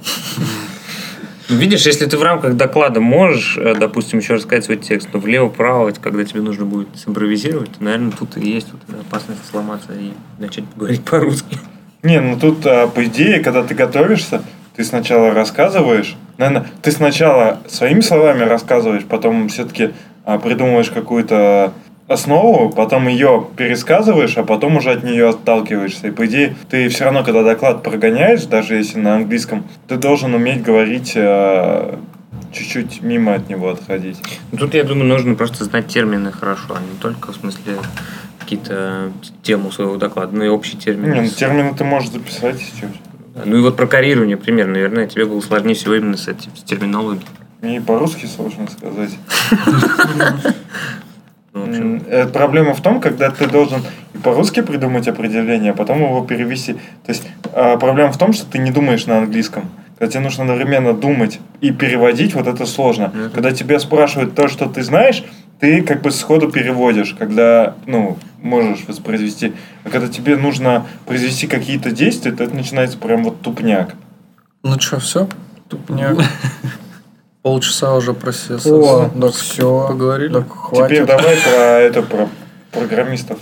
[1.50, 5.18] Ну, Видишь, если ты в рамках доклада можешь, э, допустим, еще рассказать свой текст, но
[5.20, 10.12] влево-право, когда тебе нужно будет симпровизировать, то, наверное, тут и есть вот опасность сломаться и
[10.38, 11.58] начать говорить по-русски.
[12.02, 14.42] Не, ну тут, а, по идее, когда ты готовишься,
[14.76, 19.90] ты сначала рассказываешь, наверное, ты сначала своими словами рассказываешь, потом все-таки
[20.24, 21.72] придумываешь какую-то
[22.08, 26.08] основу, потом ее пересказываешь, а потом уже от нее отталкиваешься.
[26.08, 30.34] И по идее, ты все равно, когда доклад прогоняешь, даже если на английском, ты должен
[30.34, 31.98] уметь говорить а,
[32.52, 34.18] чуть-чуть мимо от него отходить.
[34.52, 37.78] Ну, Тут, я думаю, нужно просто знать термины хорошо, а не только, в смысле,
[38.38, 39.10] какие-то
[39.42, 41.14] тему своего доклада, но и общие термины.
[41.14, 42.90] Не, ну, термины ты можешь записать сейчас.
[43.44, 46.62] Ну и вот про карирование, пример, наверное, тебе было сложнее всего именно с, этим, с
[46.62, 47.26] терминологией.
[47.60, 49.10] Мне и по-русски сложно сказать.
[51.56, 53.80] Ну, э, Проблема в том, когда ты должен
[54.12, 56.72] и по-русски придумать определение, а потом его перевести.
[56.72, 59.70] То есть а, проблема в том, что ты не думаешь на английском.
[59.96, 63.12] Когда тебе нужно одновременно думать и переводить, вот это сложно.
[63.14, 63.30] Мгм.
[63.30, 65.24] Когда тебя спрашивают то, что ты знаешь,
[65.60, 69.52] ты как бы сходу переводишь, когда, ну, можешь воспроизвести.
[69.84, 73.94] А когда тебе нужно произвести какие-то действия, то это начинается прям вот тупняк.
[74.62, 75.28] Ну что, все?
[75.68, 76.18] Тупняк.
[77.42, 78.70] Полчаса уже про CSS.
[78.70, 79.86] О, так все.
[79.88, 80.32] Поговорили?
[80.32, 81.06] Так Теперь хватит.
[81.06, 82.28] давай про это, про
[82.72, 83.38] программистов.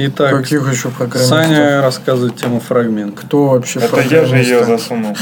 [0.00, 1.38] Итак, Каких еще программистов?
[1.38, 3.18] Саня рассказывает тему фрагмент.
[3.18, 5.16] Кто вообще Это я же ее засунул.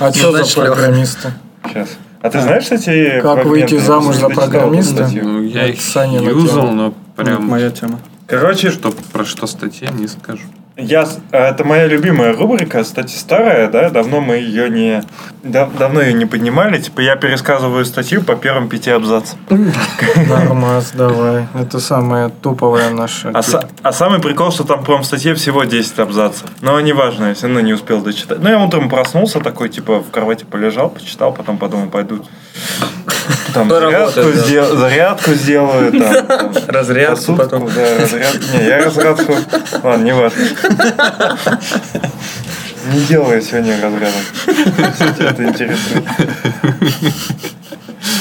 [0.00, 1.32] А что за программисты?
[1.64, 1.88] Сейчас.
[2.20, 5.08] А ты знаешь, кстати, Как выйти замуж за программиста?
[5.12, 8.00] Ну, я их Саня юзал, но прям моя тема.
[8.26, 10.42] Короче, что, про что статья, не скажу.
[10.76, 15.02] Я, с- это моя любимая рубрика, кстати, старая, да, давно мы ее не,
[15.42, 19.38] да- давно ее не поднимали, типа я пересказываю статью по первым пяти абзацам.
[20.28, 21.46] Нормас, давай.
[21.60, 23.30] Это самая топовая наша.
[23.34, 26.44] А, са- а самый прикол, что там, по-моему, в статье всего 10 абзацев.
[26.62, 28.38] Но неважно, я все равно не успел дочитать.
[28.42, 32.24] Ну, я утром проснулся такой, типа, в кровати полежал, почитал, потом подумал, пойду
[33.52, 34.42] там зарядку, Поработать, да.
[34.46, 37.68] сдел- зарядку сделаю, там, там, Разрядку посудку, потом.
[37.74, 38.38] да, разрядку.
[38.58, 39.34] Не, я разрядку...
[39.82, 40.42] Ладно, не важно.
[42.92, 44.92] Не делаю сегодня разрядок.
[44.92, 46.02] Кстати, это интересно.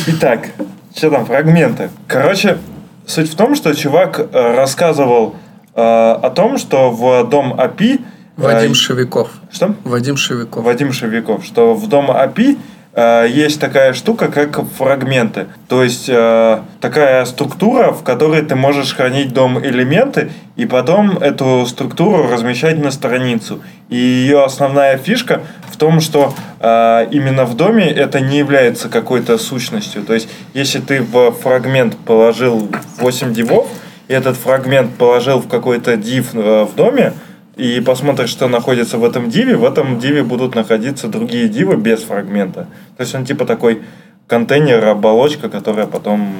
[0.07, 0.47] Итак,
[0.95, 1.89] что там, фрагменты.
[2.07, 2.57] Короче,
[3.05, 5.35] суть в том, что чувак э, рассказывал
[5.75, 7.95] э, о том, что в дом API...
[7.97, 7.99] э,
[8.37, 9.29] Вадим Шевиков.
[9.51, 9.75] Что?
[9.83, 10.63] Вадим Шевиков.
[10.63, 12.57] Вадим Шевиков, что в дом API э,
[12.95, 15.47] есть такая штука, как фрагменты.
[15.67, 21.65] То есть э, такая структура, в которой ты можешь хранить дом элементы, и потом эту
[21.67, 23.61] структуру размещать на страницу.
[23.89, 29.37] И ее основная фишка в том, что э, именно в доме это не является какой-то
[29.37, 30.01] сущностью.
[30.03, 33.67] То есть, если ты в фрагмент положил 8 дивов,
[34.07, 37.13] и этот фрагмент положил в какой-то див э, в доме,
[37.59, 42.01] и посмотришь, что находится в этом диве, в этом диве будут находиться другие дивы без
[42.03, 42.67] фрагмента.
[42.95, 43.81] То есть он типа такой
[44.27, 46.33] контейнер, оболочка, которая потом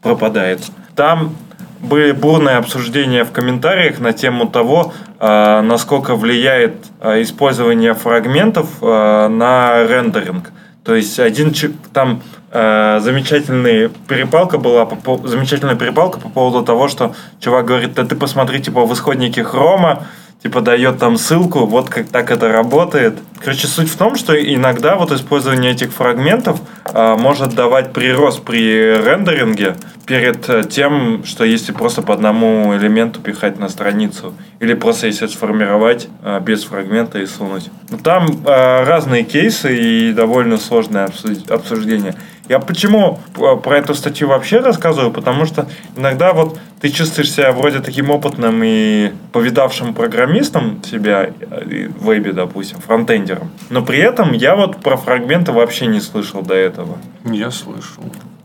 [0.00, 0.60] пропадает.
[0.94, 1.34] Там
[1.80, 9.28] были бурные обсуждения в комментариях на тему того, э, насколько влияет э, использование фрагментов э,
[9.28, 10.52] на рендеринг.
[10.84, 11.52] То есть один
[11.92, 18.04] там э, замечательная перепалка была, по- замечательная перепалка по поводу того, что чувак говорит, да
[18.04, 20.06] ты посмотри, типа, в исходнике хрома,
[20.42, 23.18] типа дает там ссылку, вот как так это работает.
[23.42, 28.96] Короче, суть в том, что иногда вот использование этих фрагментов а, может давать прирост при
[28.96, 29.76] рендеринге
[30.06, 34.34] перед э, тем, что если просто по одному элементу пихать на страницу.
[34.58, 37.70] Или просто если сформировать а, без фрагмента и сунуть.
[37.90, 41.08] Но там а, разные кейсы и довольно сложное
[41.48, 42.14] обсуждение.
[42.50, 45.12] Я почему э, про эту статью вообще рассказываю?
[45.12, 51.86] Потому что иногда вот ты чувствуешь себя вроде таким опытным и повидавшим программистом себя э,
[51.86, 53.52] в вебе, допустим, фронтендером.
[53.68, 56.98] Но при этом я вот про фрагменты вообще не слышал до этого.
[57.24, 58.02] Я слышал.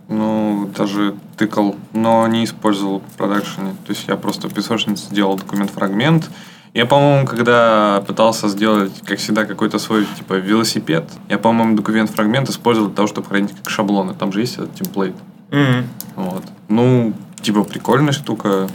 [0.08, 3.72] Ну, даже тыкал, но не использовал в продакшене.
[3.88, 6.30] То есть я просто в песочнице делал документ-фрагмент.
[6.76, 12.90] Я, по-моему, когда пытался сделать, как всегда, какой-то свой, типа, велосипед, я, по-моему, документ-фрагмент использовал
[12.90, 14.14] для того, чтобы хранить как шаблоны.
[14.14, 15.16] Там же есть этот темплейт.
[15.52, 15.88] Мгм.
[16.18, 16.44] Вот.
[16.68, 18.68] Ну, типа, прикольная штука.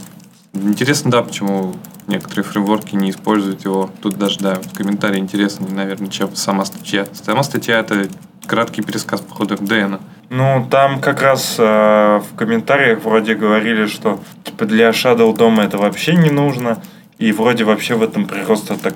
[0.51, 1.75] Интересно, да, почему
[2.07, 3.91] некоторые фреймворки не используют его.
[4.01, 7.05] Тут даже, да, в комментарии интересно, наверное, чем сама статья.
[7.13, 8.07] Сама статья— это
[8.47, 9.99] краткий пересказ, походу, МДНа.
[10.29, 15.77] Ну, там как раз э, в комментариях вроде говорили, что типа для Shadow дома это
[15.77, 16.81] вообще не нужно.
[17.21, 18.95] И вроде вообще в этом прироста так,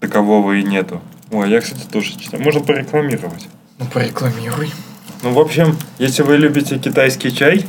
[0.00, 1.02] такового и нету.
[1.30, 2.42] Ой, я, кстати, тоже читаю.
[2.42, 3.48] Можно порекламировать.
[3.78, 4.70] Ну, порекламируй.
[5.22, 7.66] Ну, в общем, если вы любите китайский чай,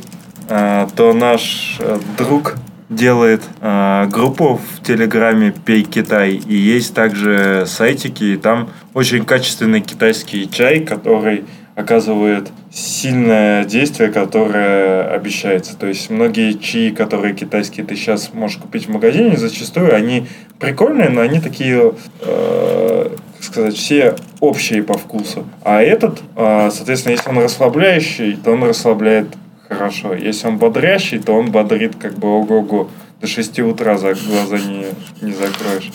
[0.48, 2.56] э, то наш э, друг
[2.88, 6.36] делает э, группу в Телеграме «Пей Китай».
[6.36, 11.44] И есть также сайтики, и там очень качественный китайский чай, который
[11.78, 15.76] оказывает сильное действие, которое обещается.
[15.76, 20.26] То есть многие чаи, которые китайские ты сейчас можешь купить в магазине, зачастую они
[20.58, 25.46] прикольные, но они такие, э, как сказать, все общие по вкусу.
[25.62, 29.28] А этот, э, соответственно, если он расслабляющий, то он расслабляет
[29.68, 30.14] хорошо.
[30.14, 32.90] Если он бодрящий, то он бодрит как бы ого-го.
[33.20, 34.86] До 6 утра за глаза не,
[35.22, 35.92] не закроешь.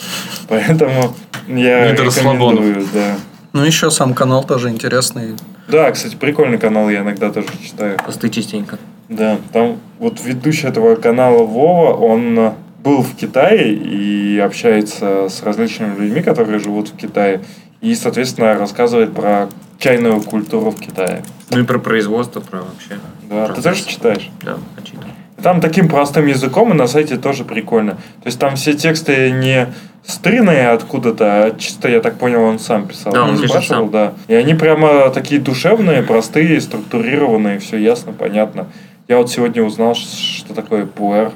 [0.48, 1.14] Поэтому
[1.50, 3.18] я рекомендую, да.
[3.54, 5.36] Ну, еще сам канал тоже интересный.
[5.68, 8.00] Да, кстати, прикольный канал, я иногда тоже читаю.
[8.04, 8.80] Посты частенько.
[9.10, 15.44] Да, там вот ведущий этого канала Вова, он э, был в Китае и общается с
[15.44, 17.42] различными людьми, которые живут в Китае.
[17.80, 21.24] И, соответственно, рассказывает про чайную культуру в Китае.
[21.52, 23.00] Ну и про производство, про вообще.
[23.30, 23.64] Да, ты процесс.
[23.64, 24.32] тоже читаешь?
[24.42, 25.14] Да, почитаю.
[25.44, 27.92] Там таким простым языком и на сайте тоже прикольно.
[27.92, 29.68] То есть там все тексты не
[30.06, 33.14] стринные откуда-то, а чисто, я так понял, он сам писал.
[33.14, 33.92] Да, он пишет спрашивал, сам.
[33.92, 34.14] да.
[34.28, 38.68] И они прямо такие душевные, простые, структурированные, все ясно, понятно.
[39.08, 41.32] Я вот сегодня узнал, что такое пуэр.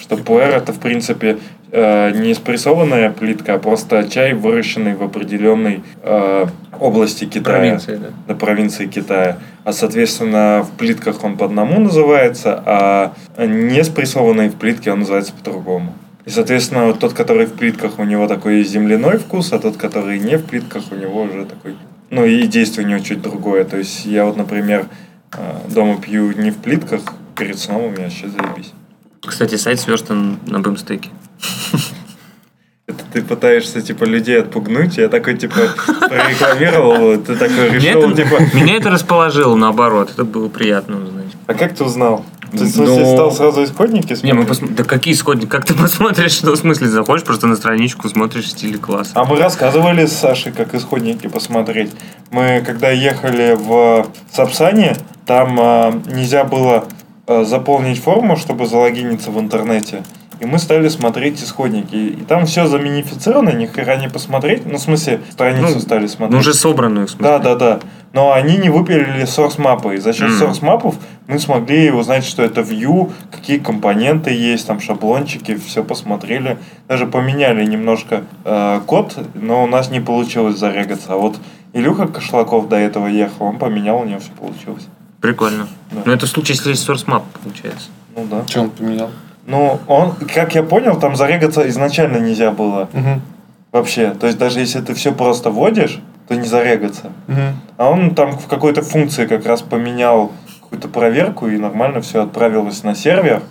[0.00, 1.38] Что пуэр это, в принципе,
[1.70, 6.46] э, не спрессованная плитка, а просто чай, выращенный в определенной э,
[6.80, 8.08] области Китая Провинции, да.
[8.26, 9.38] на провинции Китая.
[9.64, 15.32] А, соответственно, в плитках он по одному называется, а не спрессованный в плитке он называется
[15.32, 15.92] по-другому.
[16.28, 20.18] И, соответственно, вот тот, который в плитках, у него такой земляной вкус, а тот, который
[20.18, 21.74] не в плитках, у него уже такой...
[22.10, 23.64] Ну, и действие у него чуть другое.
[23.64, 24.88] То есть, я вот, например,
[25.32, 27.00] э, дома пью не в плитках,
[27.34, 28.72] перед сном у меня вообще заебись.
[29.26, 31.08] Кстати, сайт сверстан на бэмстеке.
[32.86, 35.54] Это ты пытаешься, типа, людей отпугнуть, я такой, типа,
[36.10, 38.38] прорекламировал, ты такой Меня решил, это, типа...
[38.54, 40.10] меня это расположило, наоборот.
[40.10, 41.32] Это было приятно узнать.
[41.46, 42.26] А как ты узнал?
[42.50, 44.70] Ты, в смысле, Ну, стал сразу исходники Не, мы смотреть?
[44.70, 45.46] посм- Да какие исходники?
[45.48, 46.42] Как ты посмотришь?
[46.42, 49.12] Ну, в смысле, заходишь просто на страничку, смотришь стили класса.
[49.14, 51.92] А мы рассказывали с Сашей, как исходники посмотреть.
[52.30, 56.84] Мы, когда ехали в Сапсане, там а, нельзя было
[57.26, 60.02] а, заполнить форму, чтобы залогиниться в интернете.
[60.40, 61.96] И мы стали смотреть исходники.
[61.96, 64.64] И там все заминифицировано, ни хера не посмотреть.
[64.66, 66.32] Ну, в смысле, страницу Ну, стали смотреть.
[66.32, 67.28] Ну, уже собранную, в смысле.
[67.28, 67.80] Да, да, да.
[68.12, 69.96] Но они не выпилили source мапы.
[69.96, 70.40] И за счет Мгм.
[70.42, 70.94] source мапов
[71.28, 76.56] мы смогли узнать, что это Vue, какие компоненты есть, там шаблончики, все посмотрели.
[76.88, 81.12] Даже поменяли немножко э, код, но у нас не получилось зарегаться.
[81.12, 81.36] А вот
[81.74, 84.86] Илюха Кошлаков до этого ехал, он поменял, у него все получилось.
[85.20, 85.68] Прикольно.
[85.92, 86.00] Да.
[86.06, 87.88] Но это случай, если есть source map, получается.
[88.16, 88.46] Ну да.
[88.46, 89.10] Что он поменял?
[89.46, 93.20] Ну, он, как я понял, там зарегаться изначально нельзя было Угу.
[93.72, 94.12] вообще.
[94.12, 97.12] То есть даже если ты все просто вводишь, то не зарегаться.
[97.28, 97.40] Угу.
[97.76, 100.32] А он там в какой-то функции как раз поменял
[100.68, 103.42] какую-то проверку и нормально все отправилось на сервер.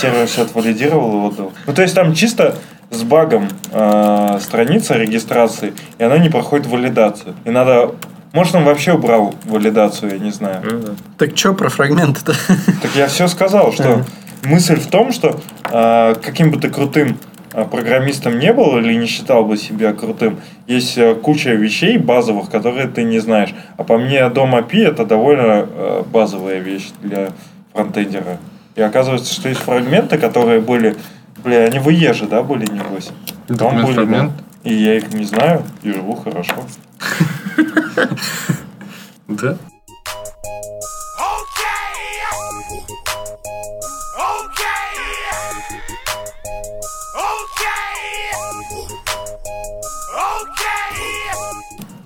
[0.00, 1.52] Сервер все отвалидировал и отдал.
[1.66, 2.56] Ну, то есть там чисто
[2.90, 7.34] с багом э, страница регистрации, и она не проходит валидацию.
[7.44, 7.94] И надо...
[8.32, 10.62] Может, он вообще убрал валидацию, я не знаю.
[10.62, 10.92] Да.
[11.18, 12.32] Так что про фрагменты-то?
[12.80, 14.04] Так я все сказал, что
[14.44, 15.38] мысль в том, что
[15.70, 17.18] э, каким бы ты крутым
[17.52, 22.88] программистом не был или не считал бы себя крутым, есть э, куча вещей базовых, которые
[22.88, 23.54] ты не знаешь.
[23.76, 27.28] А по мне, дом API это довольно э, базовая вещь для
[27.72, 28.38] фронтендера.
[28.74, 30.96] И оказывается, что есть фрагменты, которые были,
[31.44, 33.10] бля, они в Еже, да, были, небось?
[33.46, 34.32] Там были, фрагмент?
[34.36, 34.70] да.
[34.70, 36.54] И я их не знаю, и живу хорошо.
[39.28, 39.56] Да.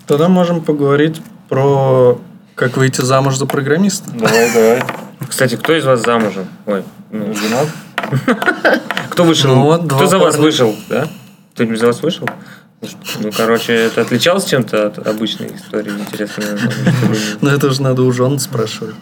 [0.07, 2.19] Тогда можем поговорить про
[2.55, 4.09] как выйти замуж за программиста.
[4.11, 4.83] Давай, давай.
[5.27, 6.47] Кстати, кто из вас замужем?
[6.65, 7.67] Ой, ну, Женат?
[9.11, 9.53] кто вышел?
[9.53, 10.45] Ну вот, кто за вас парня.
[10.45, 11.07] вышел, да?
[11.53, 12.27] Кто-нибудь за вас вышел?
[13.19, 15.91] Ну, короче, это отличалось чем-то от обычной истории?
[15.91, 16.43] Интересно,
[17.41, 18.95] Но это же надо у жен спрашивать.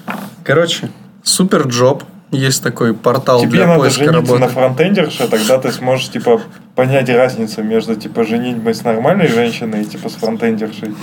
[0.44, 0.90] Короче,
[1.24, 2.04] Суперджоп.
[2.32, 4.40] Есть такой портал Тебе для надо поиска жениться работы.
[4.42, 6.42] на фронтендерше, тогда ты сможешь, типа,
[6.76, 10.94] понять разницу между, типа, женитьбой с нормальной женщиной и, типа, с фронтендершей.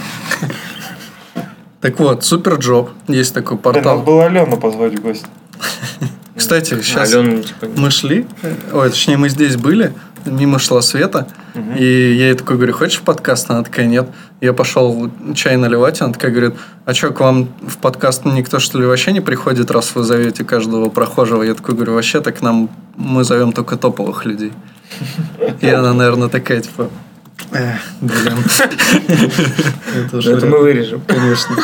[1.80, 2.90] Так вот, Суперджоп.
[3.08, 4.02] Есть такой Блин, надо портал.
[4.02, 5.26] было Алену позвать в гости.
[6.36, 8.26] Кстати, сейчас Алена, типа, мы шли,
[8.72, 9.92] ой, точнее, мы здесь были,
[10.24, 11.26] мимо шла Света,
[11.76, 13.50] и я ей такой говорю, хочешь в подкаст?
[13.50, 14.08] Она такая, нет.
[14.42, 18.76] Я пошел чай наливать, она такая говорит, а что, к вам в подкаст никто, что
[18.80, 21.44] ли, вообще не приходит, раз вы зовете каждого прохожего?
[21.44, 24.52] Я такой говорю, вообще так нам, мы зовем только топовых людей.
[25.60, 26.90] И она, наверное, такая, типа,
[27.52, 28.34] «Эх, блин.
[30.06, 31.02] Это уже это мы вырежем.
[31.06, 31.56] Конечно.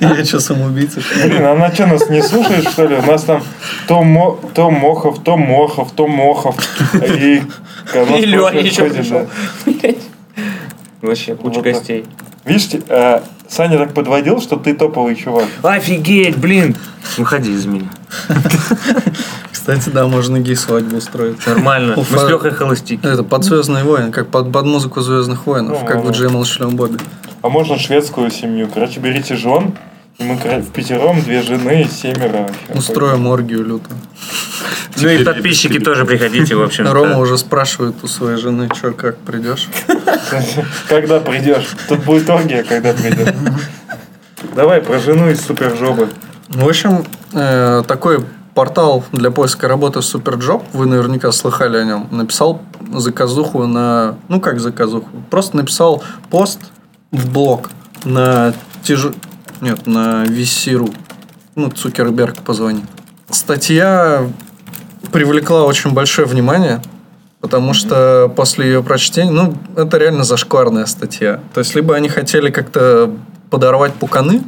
[0.00, 1.00] Я что, самоубийца?
[1.24, 2.96] Блин, она что, нас не слушает, что ли?
[2.96, 3.42] У нас там
[3.88, 6.56] то, Мо- то Мохов, то Мохов, то Мохов.
[6.94, 7.42] И,
[8.18, 9.26] И Леня еще пришел.
[9.66, 9.88] да.
[11.02, 11.74] Вообще, куча Вот так.
[11.74, 12.04] гостей.
[12.44, 15.44] Видишь, ти- э, Саня так подводил, что ты топовый чувак.
[15.62, 16.76] Офигеть, блин!
[17.16, 17.88] Выходи из меня.
[19.52, 21.44] Кстати, да, можно гей-свадьбу устроить.
[21.46, 21.94] Нормально.
[21.96, 22.18] Мы Уфа.
[22.18, 23.06] с Лехой холостяки.
[23.06, 26.12] Это под Звездные войны, как под, под музыку Звездных воинов, Ну, как в ну.
[26.12, 26.98] Джей Молчаливом Бобби.
[27.42, 28.68] А можно шведскую семью.
[28.72, 29.76] Короче, берите жен,
[30.18, 32.48] мы в пятером, две жены и семеро.
[32.74, 33.98] Устроим оргию лютую.
[34.98, 36.90] Ну и подписчики тоже приходите, в общем.
[36.90, 39.68] Рома уже спрашивает у своей жены, что, как придешь?
[40.88, 41.76] Когда придешь?
[41.88, 43.34] Тут будет оргия, когда придешь.
[44.54, 46.08] Давай про жену из супержобы.
[46.48, 48.24] В общем, э, такой
[48.54, 52.62] портал для поиска работы Суперджоп, вы наверняка слыхали о нем, написал
[52.94, 54.16] заказуху на...
[54.28, 55.08] Ну, как заказуху?
[55.30, 56.60] Просто написал пост
[57.10, 57.68] в блог
[58.04, 59.08] на тяж...
[59.60, 60.94] Нет, на VC.ru.
[61.54, 62.84] Ну, Цукерберг позвонит.
[63.30, 64.28] Статья
[65.12, 66.82] привлекла очень большое внимание,
[67.40, 71.40] потому что после ее прочтения, ну, это реально зашкварная статья.
[71.54, 73.10] То есть, либо они хотели как-то
[73.50, 74.42] подорвать пуканы,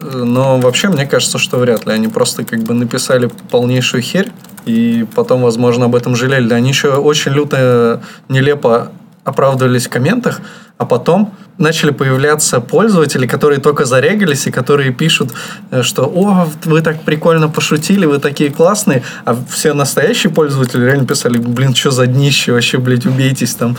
[0.00, 1.92] э, но вообще мне кажется, что вряд ли.
[1.92, 4.32] Они просто как бы написали полнейшую херь,
[4.64, 6.48] и потом, возможно, об этом жалели.
[6.48, 8.90] Да, они еще очень люто, нелепо
[9.24, 10.40] оправдывались в комментах,
[10.82, 15.30] а потом начали появляться пользователи, которые только зарегались и которые пишут,
[15.70, 21.06] э, что «О, вы так прикольно пошутили, вы такие классные», а все настоящие пользователи реально
[21.06, 23.76] писали «Блин, что за днище вообще, блядь, убейтесь там».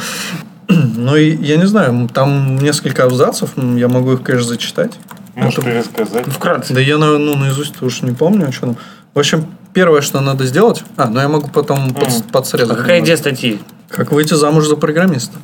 [0.69, 4.93] Ну, и я не знаю, там несколько абзацев, я могу их, конечно, зачитать.
[5.35, 6.25] Можешь Это- пересказать.
[6.27, 6.73] Вкратце.
[6.73, 8.77] Да я, на- ну, наизусть уж не помню, что там.
[9.13, 10.83] В общем, первое, что надо сделать...
[10.95, 12.23] А, ну я могу потом под- Мгм.
[12.31, 12.71] подсрезать.
[12.71, 13.59] А какая идея статьи?
[13.89, 15.37] Как выйти замуж за программиста.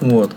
[0.00, 0.30] Вот.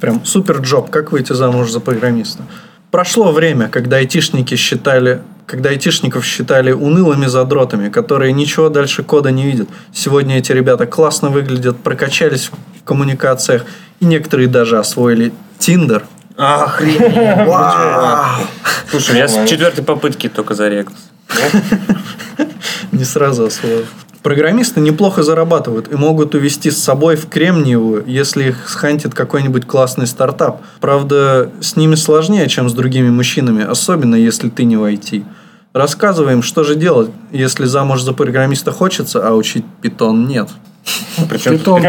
[0.00, 2.42] Прям супер джоб, как выйти замуж за программиста.
[2.90, 9.44] Прошло время, когда айтишники считали, когда айтишников считали унылыми задротами, которые ничего дальше кода не
[9.44, 9.68] видят.
[9.92, 13.64] Сегодня эти ребята классно выглядят, прокачались в коммуникациях,
[14.00, 16.04] и некоторые даже освоили Тиндер.
[16.36, 17.00] Охренеть.
[17.46, 18.46] Вау!
[18.90, 20.98] Слушай, я с четвертой попытки только зарегался.
[22.92, 23.84] Не сразу освоил.
[24.26, 30.08] Программисты неплохо зарабатывают и могут увести с собой в Кремниевую, если их схантит какой-нибудь классный
[30.08, 30.62] стартап.
[30.80, 35.24] Правда, с ними сложнее, чем с другими мужчинами, особенно если ты не в IT.
[35.72, 40.48] Рассказываем, что же делать, если замуж за программиста хочется, а учить питон нет.
[41.30, 41.82] Причем Питон,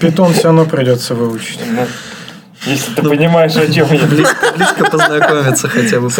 [0.00, 1.60] питон все равно придется выучить.
[2.66, 4.04] Если ты понимаешь, о чем я.
[4.06, 6.10] Близко, близко познакомиться хотя бы.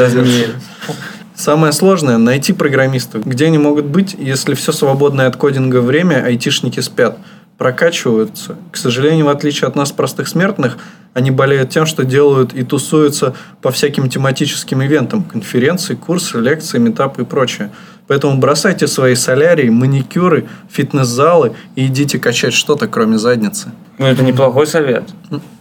[1.36, 3.26] Самое сложное– найти программистов.
[3.26, 7.18] Где они могут быть, если все свободное от кодинга время, айтишники спят,
[7.58, 8.56] прокачиваются.
[8.72, 10.78] К сожалению, в отличие от нас, простых смертных,
[11.12, 17.22] они болеют тем, что делают и тусуются по всяким тематическим ивентам, конференции, курсы, лекции, метапы
[17.22, 17.70] и прочее.
[18.08, 23.72] Поэтому бросайте свои солярии, маникюры, фитнес-залы и идите качать что-то, кроме задницы.
[23.98, 25.04] Ну, это неплохой совет.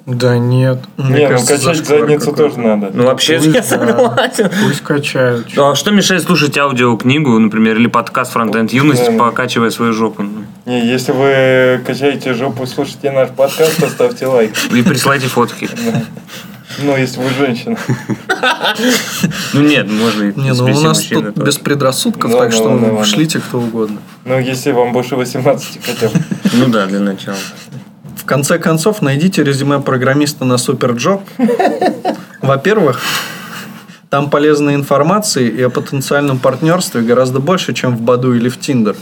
[0.06, 0.78] Да нет.
[0.98, 2.44] Мне Не, ну кажется, качать задницу какой-то.
[2.56, 2.92] тоже надо.
[2.94, 3.64] Ну, вообще, Пусть, я да.
[3.64, 4.52] согласен.
[4.64, 5.48] Пусть качают.
[5.56, 9.18] Ну, а что мешает слушать аудиокнигу, например, или подкаст «Фронтенд юность», Да.
[9.18, 10.22] покачивая свою жопу?
[10.22, 14.52] Ну, Не, если вы качаете жопу, слушайте наш подкаст, поставьте лайк.
[14.72, 15.68] И присылайте фотки.
[16.80, 17.78] Ну, если вы женщина.
[19.54, 23.40] Ну, нет, можно и Не, ну у нас тут без предрассудков, Ладно, так что шлите
[23.40, 24.00] кто угодно.
[24.26, 26.20] Ну, если вам больше 18 хотя бы.
[26.54, 27.38] Ну да, для начала.
[28.16, 31.22] В конце концов, найдите резюме программиста на Суперджоп.
[32.42, 33.02] Во-первых,
[34.10, 38.96] там полезной информации и о потенциальном партнерстве гораздо больше, чем в Баду или в Тиндер.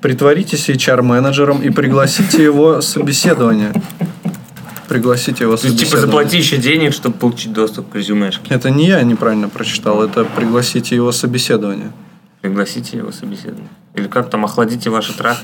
[0.00, 3.72] Притворитесь HR-менеджером и пригласите его собеседование.
[4.88, 8.54] Пригласите его То есть, типа, заплати еще денег, чтобы получить доступ к резюмешке.
[8.54, 11.92] Это не я неправильно прочитал, это пригласите его собеседование.
[12.40, 13.68] Пригласите его собеседование.
[13.94, 15.36] Или как там, охладите вот это.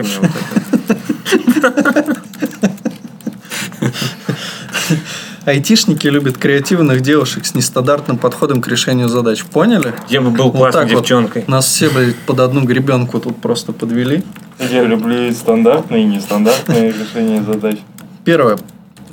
[5.44, 9.44] Айтишники любят креативных девушек с нестандартным подходом к решению задач.
[9.44, 9.92] Поняли?
[10.08, 10.90] Я бы был Вот классной вот.
[10.90, 11.44] девчонкой.
[11.46, 14.24] Нас все блядь, под одну гребенку тут просто подвели.
[14.58, 17.76] Я люблю и стандартные, и нестандартные решения задач.
[18.24, 18.56] Первое.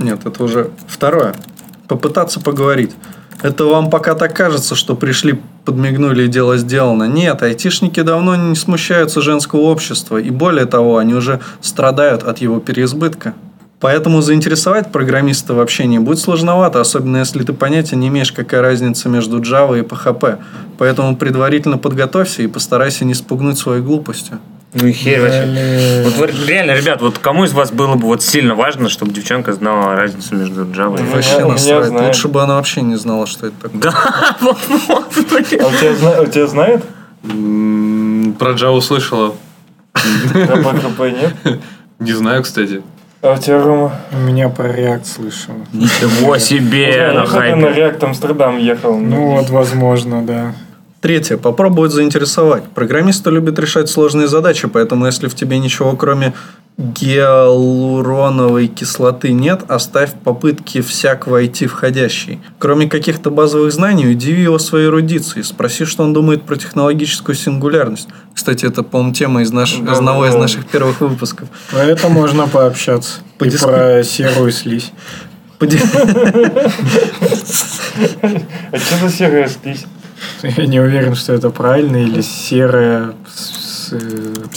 [0.02, 1.36] Нет, это уже второе.
[1.88, 2.92] Попытаться поговорить.
[3.42, 7.06] Это вам пока так кажется, что пришли, подмигнули и дело сделано.
[7.08, 10.18] Нет, айтишники давно не смущаются женского общества.
[10.18, 13.34] И более того, они уже страдают от его переизбытка.
[13.80, 19.10] Поэтому заинтересовать программиста в общении будет сложновато, особенно если ты понятия не имеешь, какая разница
[19.10, 20.38] между Java и PHP.
[20.78, 24.38] Поэтому предварительно подготовься и постарайся не спугнуть своей глупостью.
[24.74, 26.04] Ну и херь вообще.
[26.06, 29.52] Вот вы- реально, ребят, вот кому из вас было бы вот сильно важно, чтобы девчонка
[29.52, 31.04] знала разницу между Java и...
[31.04, 31.90] Ну, Вообще насрать.
[31.92, 33.82] Лучше бы она вообще не знала, что это такое.
[33.82, 34.58] Да, вот,
[34.88, 36.84] вот, А у тебя, знает?
[38.40, 39.36] Про Java слышала.
[39.94, 41.60] А PHP нет?
[42.00, 42.82] Не знаю, кстати.
[43.22, 43.94] А у тебя, Рома?
[44.14, 45.54] У меня про React слышал.
[45.74, 47.74] Ничего себе, Я на ты на хайпе.
[47.74, 48.98] Реакт Амстердам ехал.
[48.98, 50.54] Ну вот, возможно, да.
[51.02, 51.38] Третье.
[51.38, 52.64] Попробовать заинтересовать.
[52.76, 56.34] Программисты любят решать сложные задачи, поэтому если в тебе ничего кроме
[56.78, 62.40] гиалуроновой кислоты нет, оставь попытки всякого IT входящий.
[62.60, 65.44] Кроме каких-то базовых знаний, удиви его своей эрудицией.
[65.44, 68.08] Спроси, что он думает про технологическую сингулярность.
[68.34, 69.78] Кстати, это, по-моему, тема из наш...
[69.78, 71.50] Да, одного да, из наших первых выпусков.
[71.72, 73.22] Про это можно пообщаться.
[73.42, 74.92] И про серую слизь.
[78.72, 79.86] А что за серая слизь?
[80.44, 83.98] Я не уверен, что это правильно, или серая с, э,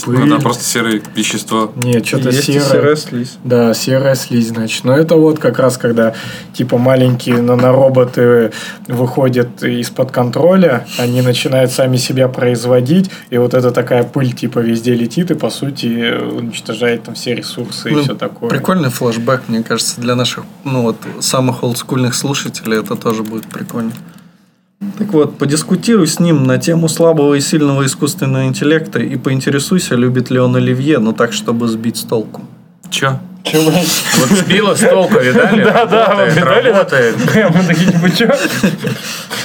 [0.05, 0.19] пыль.
[0.19, 1.73] Ну, Она просто серое вещество.
[1.77, 2.69] Нет, что-то Есть и серое.
[2.69, 3.39] серая слизь.
[3.45, 4.85] Да, серая слизь, значит.
[4.85, 6.15] Но это вот как раз, когда
[6.53, 8.53] типа маленькие нанороботы
[8.87, 14.95] выходят из-под контроля, они начинают сами себя производить, и вот эта такая пыль типа везде
[14.95, 18.51] летит, и по сути уничтожает там все ресурсы и Ну, все такое.
[18.51, 23.93] Прикольный флешбэк, мне кажется, для наших, ну вот, самых олдскульных слушателей это тоже будет прикольно.
[24.99, 30.31] Так вот, подискутируй с ним на тему слабого и сильного искусственного интеллекта и поинтересуйся, любит
[30.31, 32.43] ли он Оливье, но так, чтобы сбить с толку.
[32.91, 33.19] Чё?
[33.43, 34.05] Че, блядь?
[34.19, 35.65] Вот сбила с толку, видали?
[35.65, 36.69] Да, да, вы Работает, видали?
[36.69, 37.17] работает.
[37.33, 38.31] Прямо такие, типа, чё?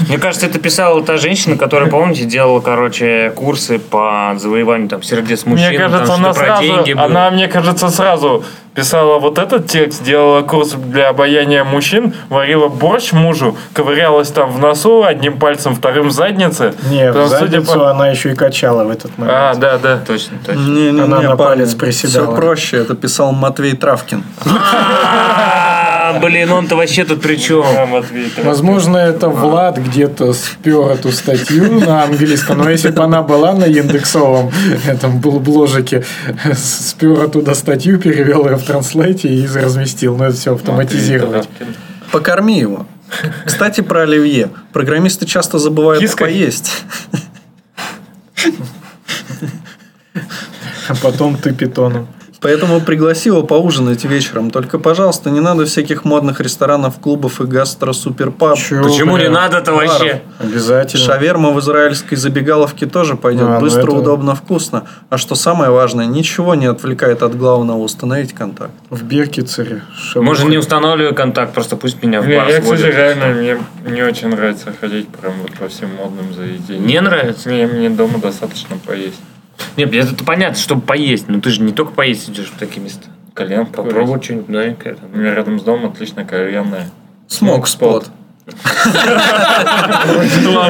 [0.08, 5.46] Мне кажется, это писала та женщина, которая, помните, делала, короче, курсы по завоеванию там сердец
[5.46, 5.68] мужчин.
[5.68, 7.06] Мне кажется, она сразу, деньги было.
[7.06, 13.12] она, мне кажется, сразу писала вот этот текст, делала курс для обаяния мужчин, варила борщ
[13.12, 16.74] мужу, ковырялась там в носу одним пальцем, вторым в заднице.
[16.90, 19.38] Нет, Потому, в судя задницу по- она еще и качала в этот момент.
[19.38, 19.98] А, да, да.
[20.06, 20.60] Точно, точно.
[20.60, 22.28] Не-не-не, Она на парни, палец приседала.
[22.28, 24.24] Все проще, это писал Матвей Травкин.
[26.10, 27.64] А, Блин, он-то вообще тут при чем?
[27.74, 27.88] Да,
[28.44, 33.66] Возможно, это Влад где-то спер эту статью на английском, но если бы она была на
[33.66, 34.52] индексовом
[34.88, 36.04] этом бл- бложике,
[36.56, 40.16] спер оттуда статью, перевел ее в транслейте и разместил.
[40.18, 41.48] Но это все автоматизировать.
[42.12, 42.86] Покорми его.
[43.46, 44.50] Кстати, про Оливье.
[44.74, 46.26] Программисты часто забывают Киской?
[46.26, 46.84] поесть.
[50.88, 52.08] А потом ты питоном.
[52.42, 54.50] Поэтому пригласи его поужинать вечером.
[54.50, 58.54] Только, пожалуйста, не надо всяких модных ресторанов, клубов и гастро-суперпаб.
[58.54, 60.22] Почему не надо-то вообще?
[60.40, 61.04] Обязательно.
[61.04, 63.44] Шаверма в израильской забегаловке тоже пойдет.
[63.44, 64.86] А, ну Быстро, это- удобно, вкусно.
[65.10, 68.72] А что самое важное, ничего не отвлекает от главного установить контакт.
[68.90, 69.82] В Беркицере.
[70.16, 72.86] Может, не устанавливаю контакт, просто пусть меня в бар я, кстати, сводят.
[72.96, 76.88] реально, мне не очень нравится ходить прям вот по всем модным заведениям.
[76.88, 77.50] Не нравится?
[77.52, 79.20] Не, мне дома достаточно поесть.
[79.78, 81.28] Нет, это понятно, чтобы поесть.
[81.28, 83.08] Но ты же не только поесть идешь в такие места.
[83.34, 84.96] Кальян Попробовать что-нибудь новенькое.
[84.96, 85.10] там.
[85.14, 86.90] У меня рядом с домом отлично кальянная.
[87.28, 88.10] Смок спот.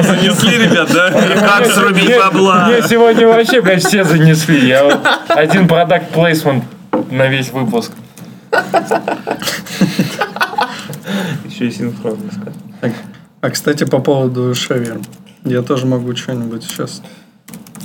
[0.02, 1.10] Занесли, ребят, да?
[1.40, 2.66] Как срубить бабла?
[2.66, 4.68] Мне сегодня вообще, блядь, все занесли.
[4.68, 6.64] Я вот один продакт плейсмент
[7.10, 7.92] на весь выпуск.
[11.44, 12.94] Еще и синхронно сказать.
[13.40, 15.02] А, кстати, по поводу шаверм.
[15.44, 17.02] Я тоже могу что-нибудь сейчас,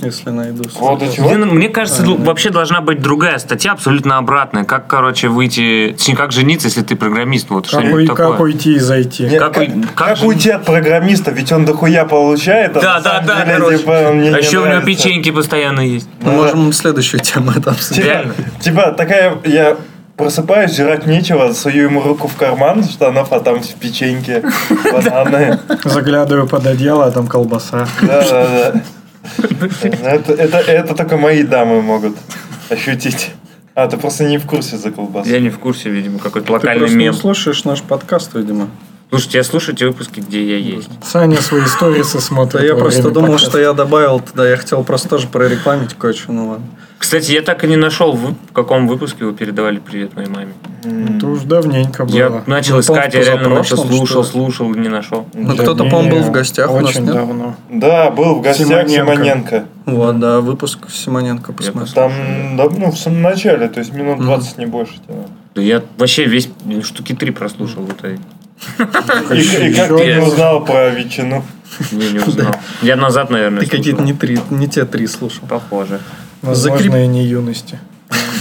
[0.02, 0.64] если найду.
[0.78, 1.28] Поводу чего?
[1.30, 4.64] Мне, мне кажется, л- вообще должна быть другая статья, абсолютно обратная.
[4.64, 5.94] Как, короче, выйти...
[5.96, 7.50] Точнее, как жениться, если ты программист.
[7.50, 8.30] Вот Как, уй- такое.
[8.32, 9.24] как уйти и зайти?
[9.24, 11.30] Нет, Как как, как как же- уйти от программиста?
[11.30, 13.78] Ведь он дохуя получает, а Да, да, да, деле, короче.
[13.78, 14.86] типа, а не еще у него нравится.
[14.86, 16.08] печеньки постоянно есть.
[16.20, 18.02] Мы можем следующую тему это обсудить.
[18.02, 18.34] Типа, Реально?
[18.60, 19.76] типа, такая, я
[20.16, 24.42] просыпаюсь, жрать нечего, сую ему руку в карман штанов, а там печеньки,
[24.92, 25.58] бананы.
[25.84, 27.86] Заглядываю под одеяло, а там колбаса.
[28.02, 28.80] Да, да, да.
[29.80, 32.16] Это, это, это только мои дамы могут
[32.70, 33.30] ощутить.
[33.74, 35.28] А, ты просто не в курсе за колбасу.
[35.28, 37.14] Я не в курсе, видимо, какой-то Ты локальный не мем.
[37.14, 38.68] слушаешь наш подкаст, видимо.
[39.08, 40.90] Слушайте, я слушайте выпуски, где я есть.
[41.04, 42.60] Саня свои сторисы смотрит.
[42.60, 44.48] Да я просто думал, что я добавил туда.
[44.48, 46.66] Я хотел просто тоже прорекламить кое-что, ну ладно.
[46.98, 50.54] Кстати, я так и не нашел, в каком выпуске вы передавали привет моей маме.
[50.82, 52.16] Это уж давненько было.
[52.16, 55.26] Я начал искать, я реально позапрошлом, слушал, слушал, не нашел.
[55.34, 57.54] Ну, кто-то, по-моему, был в гостях у нас, давно.
[57.70, 59.66] Да, был в гостях Симоненко.
[59.84, 61.94] Вот, да, выпуск Симоненко посмотрел.
[61.94, 64.94] Там, ну, в самом начале, то есть минут 20, не больше.
[64.94, 65.14] типа.
[65.54, 66.48] Да я вообще весь
[66.82, 68.18] штуки три прослушал в итоге.
[69.32, 71.44] И, и как ты не узнал про ветчину?
[71.92, 72.54] Не, не узнал.
[72.82, 75.46] Я назад, наверное, Ты какие-то не, три, не те три слушал.
[75.48, 76.00] Похоже.
[76.42, 77.78] Возможно, Закреп- и не юности.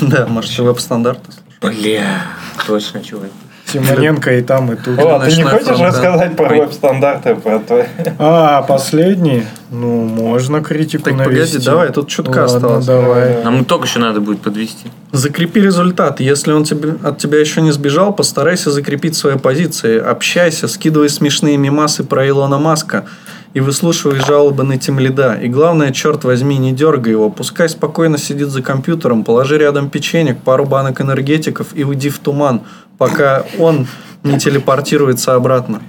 [0.01, 1.79] Да, может, ты веб-стандарты слушал.
[1.79, 2.21] Бля,
[2.67, 3.31] точно, чувак.
[3.75, 4.97] Симоненко и там, и тут.
[4.99, 5.87] О, ты не хочешь фронт, да.
[5.87, 7.35] рассказать про веб-стандарты?
[7.35, 7.83] Про твои?
[8.19, 9.43] А, последний?
[9.71, 11.59] Ну, можно критику Так, погоди, навести.
[11.59, 12.85] давай, тут чутка Ладно, осталось.
[12.85, 13.43] давай.
[13.43, 14.87] Нам итог еще надо будет подвести.
[15.11, 16.19] Закрепи результат.
[16.19, 19.97] Если он тебе, от тебя еще не сбежал, постарайся закрепить свои позиции.
[19.99, 23.05] Общайся, скидывай смешные мемасы про Илона Маска
[23.53, 25.35] и выслушивай жалобы на тем лида.
[25.41, 27.29] И главное, черт возьми, не дергай его.
[27.29, 32.61] Пускай спокойно сидит за компьютером, положи рядом печенек, пару банок энергетиков и уйди в туман,
[32.97, 33.87] пока он
[34.23, 35.81] не телепортируется обратно.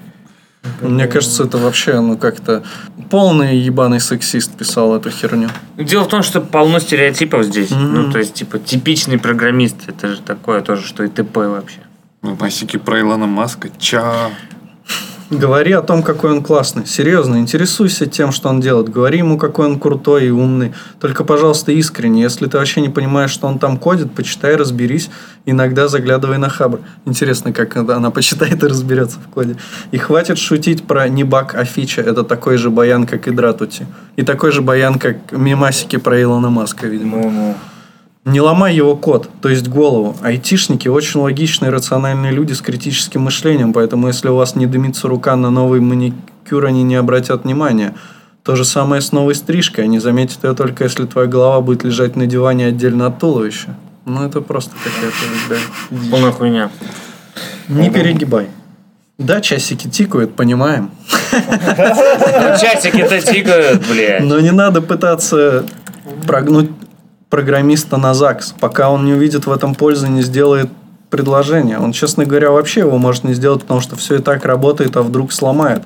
[0.80, 2.64] Мне кажется, это вообще, ну, как-то
[3.10, 5.48] полный ебаный сексист писал эту херню.
[5.76, 7.70] Дело в том, что полно стереотипов здесь.
[7.70, 7.94] Мгм.
[7.94, 9.76] Ну, то есть, типа, типичный программист.
[9.86, 11.78] Это же такое тоже, что и ТП вообще.
[12.22, 13.68] Масики про Илона Маска.
[13.78, 14.30] Ча.
[15.30, 16.86] Говори о том, какой он классный.
[16.86, 18.88] Серьезно, интересуйся тем, что он делает.
[18.88, 20.72] Говори ему, какой он крутой и умный.
[21.00, 22.22] Только, пожалуйста, искренне.
[22.22, 25.10] Если ты вообще не понимаешь, что он там кодит, почитай, разберись.
[25.44, 26.78] Иногда заглядывай на хабр.
[27.06, 29.56] Интересно, как она почитает и разберется в коде.
[29.90, 32.02] И хватит шутить про не баг, а фича.
[32.02, 33.86] Это такой же баян, как и Дратути.
[34.14, 37.18] И такой же баян, как мемасики про Илона Маска, видимо.
[37.18, 37.56] Ну-ну.
[38.26, 40.16] Не ломай его код, то есть голову.
[40.20, 45.36] Айтишники очень логичные, рациональные люди с критическим мышлением, поэтому если у вас не дымится рука
[45.36, 47.94] на новый маникюр, они не обратят внимания.
[48.42, 49.84] То же самое с новой стрижкой.
[49.84, 53.76] Они заметят ее только если твоя голова будет лежать на диване отдельно от туловища.
[54.04, 55.16] Ну, это просто какая-то,
[55.48, 56.10] блядь.
[56.10, 56.70] Полная хуйня.
[57.68, 58.48] Не перегибай.
[59.18, 60.90] Да, часики тикают, понимаем.
[61.30, 64.24] Часики-то тикают, блядь.
[64.24, 65.64] Но не надо пытаться
[66.26, 66.70] прогнуть
[67.30, 70.70] программиста на ЗАГС, пока он не увидит в этом пользы, не сделает
[71.10, 71.78] предложение.
[71.78, 75.02] Он, честно говоря, вообще его может не сделать, потому что все и так работает, а
[75.02, 75.82] вдруг сломает.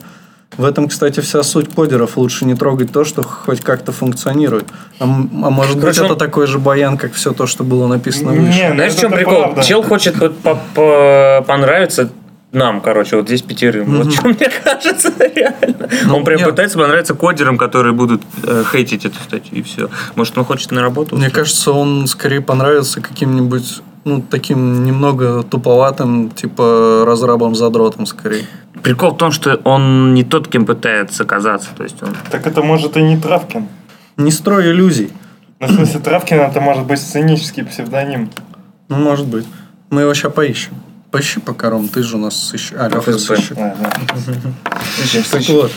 [0.56, 2.16] В этом, кстати, вся суть кодеров.
[2.16, 4.64] Лучше не трогать то, что хоть как-то функционирует.
[4.98, 8.32] А, а может быть, Короче, это такой же баян, как все то, что было написано
[8.32, 8.58] выше.
[8.58, 9.42] Не, ну Знаешь, в чем прикол?
[9.42, 9.62] правда.
[9.62, 12.10] Чел хочет по- по- понравиться
[12.52, 13.98] нам, короче, вот здесь пятерым.
[13.98, 15.88] Вот что мне кажется, реально.
[16.12, 16.48] Он прям нет.
[16.48, 19.88] пытается понравиться кодерам, которые будут э, хейтить эту статью, и все.
[20.16, 21.16] Может, он хочет на работу?
[21.16, 28.46] Мне кажется, он скорее понравится каким-нибудь ну, таким немного туповатым, типа разрабом-задротом скорее.
[28.82, 31.68] Прикол в том, что он не тот, кем пытается казаться.
[31.76, 32.16] То есть он...
[32.30, 33.68] Так это может и не Травкин.
[34.16, 35.12] Не строй иллюзий.
[35.60, 38.30] Ну, в смысле, Травкин это может быть сценический псевдоним.
[38.88, 39.46] Ну, может быть.
[39.90, 40.72] Мы его сейчас поищем.
[41.10, 42.72] Поищи пока, Ром, ты же у нас сыщ...
[42.76, 43.36] А, ФСБ.
[43.36, 43.56] сыщик.
[45.30, 45.72] Так вот,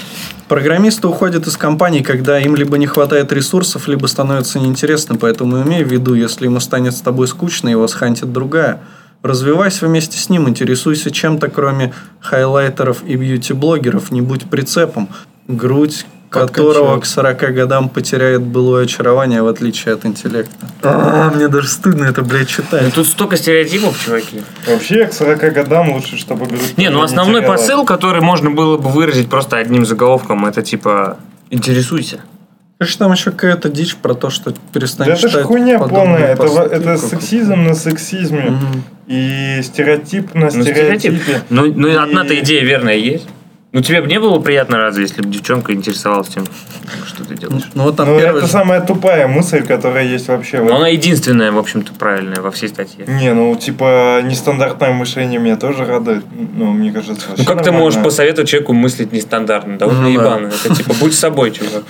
[0.48, 5.84] программисты уходят из компаний, когда им либо не хватает ресурсов, либо становится неинтересно, поэтому имей
[5.84, 8.82] в виду, если ему станет с тобой скучно, его схантит другая.
[9.24, 15.10] Развивайся вместе с ним, интересуйся чем-то, кроме хайлайтеров и бьюти-блогеров, не будь прицепом.
[15.48, 20.68] Грудь которого к 40 годам потеряет былое очарование, в отличие от интеллекта.
[20.82, 22.94] А, мне даже стыдно это, блядь, Ну, читать.
[22.94, 24.42] тут столько стереотипов, чуваки.
[24.68, 29.30] Вообще, к 40 годам лучше, чтобы Не, ну основной посыл, который можно было бы выразить
[29.30, 31.18] просто одним заголовком, это типа
[31.50, 32.20] «интересуйся».
[32.80, 36.34] Конечно, там еще какая-то дичь про то, что перестань Да это читать же хуйня полная.
[36.34, 38.42] Это, во- это сексизм на сексизме.
[38.50, 38.84] Мгм.
[39.08, 41.00] И стереотип на Ну, стереотип.
[41.14, 41.42] стереотипе.
[41.50, 43.28] Ну, ну И- одна-то идея верная есть.
[43.74, 46.46] Ну, тебе бы не было приятно разве, если бы девчонка интересовалась тем,
[47.08, 47.64] что ты делаешь?
[47.74, 50.62] Ну вот там Ну, первый это самая тупая мысль, которая есть вообще.
[50.62, 53.06] Но она единственная, в общем-то, правильная во всей статье.
[53.08, 56.24] Не, ну, типа, нестандартное мышление меня тоже радует.
[56.56, 57.80] Ну, мне кажется, Ну, как ты нормально.
[57.80, 59.80] можешь посоветовать человеку мыслить нестандартно?
[59.80, 60.10] Да он Ну, да.
[60.10, 60.50] ебаный.
[60.64, 61.84] Это типа, будь собой, чувак.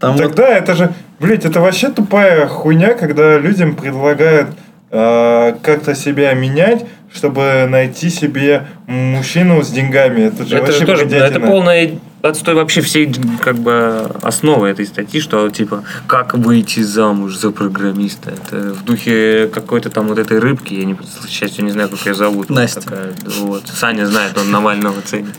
[0.00, 4.48] там вот Тогда это же, блядь, это вообще тупая хуйня, когда людям предлагают
[4.90, 10.22] э, как-то себя менять, чтобы найти себе мужчину с деньгами.
[10.22, 14.86] Это же Это вообще же тоже, это полная отстой вообще всей как бы основы этой
[14.86, 18.30] статьи, что типа как выйти замуж за программиста.
[18.30, 22.04] Это в духе какой-то там вот этой рыбки, я не, к счастью, не знаю, как
[22.06, 22.50] ее зовут.
[22.50, 22.80] Настя.
[22.80, 23.68] Такая, вот.
[23.68, 25.34] Саня знает, он Навального ценит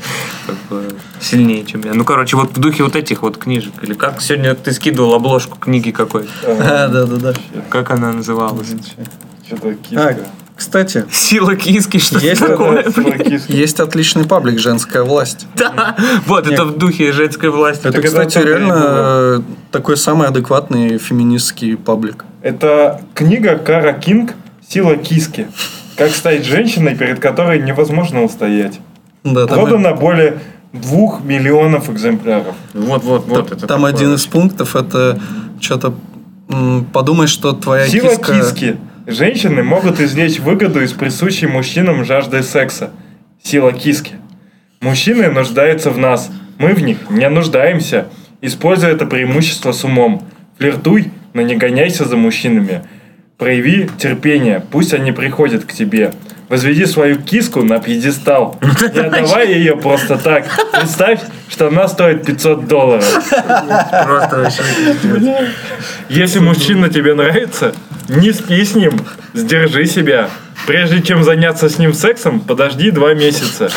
[0.48, 1.94] как бы сильнее, чем я.
[1.94, 3.74] Ну, короче, вот в духе вот этих вот книжек.
[3.82, 6.30] Или как сегодня ты скидывал обложку книги какой-то.
[6.70, 7.34] А, да, да, да.
[7.70, 8.68] Как она называлась?
[9.46, 10.18] Что-то киска.
[10.60, 12.86] Кстати, Сила киски, что Есть такое?
[13.48, 15.48] Есть отличный паблик «Женская власть».
[15.56, 15.96] Да,
[16.26, 17.88] вот, это в духе женской власти.
[17.88, 22.26] Это, кстати, реально такой самый адекватный феминистский паблик.
[22.42, 24.34] Это книга Кара Кинг
[24.68, 25.48] «Сила киски».
[25.96, 28.80] Как стать женщиной, перед которой невозможно устоять.
[29.24, 30.40] Да, там, Продано более
[30.74, 32.56] двух миллионов экземпляров.
[32.74, 33.48] Вот, вот, вот.
[33.48, 35.20] там- это там один из пунктов это
[35.60, 35.94] что-то
[36.94, 38.40] подумай, что твоя Сила киска...
[38.40, 38.78] киски.
[39.10, 42.92] Женщины могут извлечь выгоду из присущей мужчинам жажды секса.
[43.42, 44.14] Сила киски.
[44.82, 46.30] Мужчины нуждаются в нас.
[46.60, 48.10] Мы в них не нуждаемся.
[48.42, 50.28] Используй это преимущество с умом.
[50.60, 52.84] Флиртуй, но не гоняйся за мужчинами.
[53.40, 56.12] Прояви терпение, пусть они приходят к тебе.
[56.48, 58.60] Возведи свою киску на пьедестал.
[58.62, 60.46] Не отдавай ее просто так.
[60.72, 63.06] Представь, что она стоит 500 долларов.
[64.06, 64.64] Просто вообще.
[66.10, 67.74] Если мужчина тебе нравится,
[68.10, 68.94] не спи с ним,
[69.34, 70.30] сдержи себя.
[70.68, 73.70] Прежде чем заняться с ним сексом, подожди два месяца.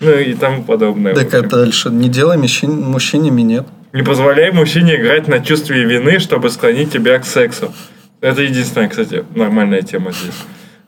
[0.00, 1.14] Ну и тому подобное.
[1.14, 1.88] Так это дальше.
[1.90, 3.66] Не делай мужчин, мужчине минет.
[3.92, 7.72] Не позволяй мужчине играть на чувстве вины, чтобы склонить тебя к сексу.
[8.20, 10.34] Это единственная, кстати, нормальная тема здесь.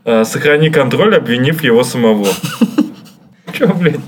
[0.05, 2.27] А, Сохрани контроль, обвинив его самого.
[3.59, 4.01] Че, блядь?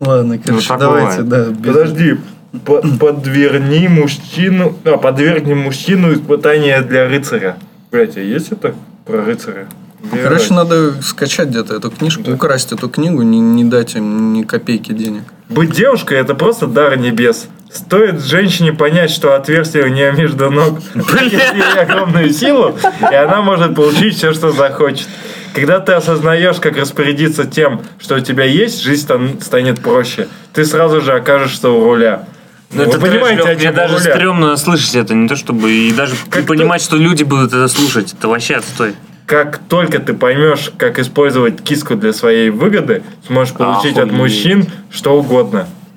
[0.00, 1.28] Ладно, короче, так давайте, бывает.
[1.48, 1.50] да.
[1.60, 2.16] без- Подожди.
[2.64, 4.76] По- Подверни мужчину...
[4.84, 7.56] А, подвергни мужчину испытания для рыцаря.
[7.96, 8.74] Блять, а есть это
[9.06, 9.68] про рыцаря?
[10.02, 10.50] Где Короче, играть?
[10.50, 12.32] надо скачать где-то эту книжку, Да.
[12.34, 15.22] украсть эту книгу, не, не дать им ни копейки денег.
[15.48, 17.48] Быть девушкой это просто дар небес.
[17.72, 22.76] Стоит женщине понять, что отверстие у нее между ног дает ей огромную силу,
[23.10, 25.08] и она может получить все, что захочет.
[25.54, 30.28] Когда ты осознаешь, как распорядиться тем, что у тебя есть, жизнь стан- станет проще.
[30.52, 32.26] Ты сразу же окажешься у руля.
[32.72, 34.14] Ну, Вы это понимаете, трэш, о Лёх, чем Мне даже руля?
[34.14, 37.68] стрёмно слышать это, не то чтобы и даже Как и понимать, что люди будут это
[37.68, 38.12] слушать.
[38.18, 38.94] Это вообще отстой.
[39.26, 44.12] Как только ты поймешь, как использовать киску для своей выгоды, сможешь получить от Охуеть.
[44.18, 45.66] мужчин что угодно.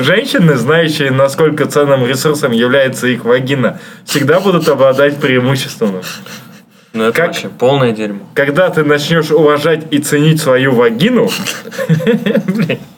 [0.00, 6.00] Женщины, знающие, насколько ценным ресурсом является их вагина, всегда будут обладать преимуществом.
[6.94, 7.26] Ну, это Как?
[7.26, 8.20] вообще полное дерьмо.
[8.34, 11.30] Когда ты начнешь уважать и ценить свою вагину...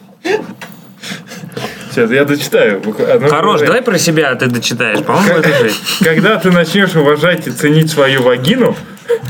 [1.90, 2.82] Сейчас, я дочитаю.
[3.12, 5.04] Одно Хорош, давай про себя ты дочитаешь.
[5.04, 5.80] По-моему, это жесть.
[6.04, 8.76] Когда ты начнешь уважать и ценить свою вагину,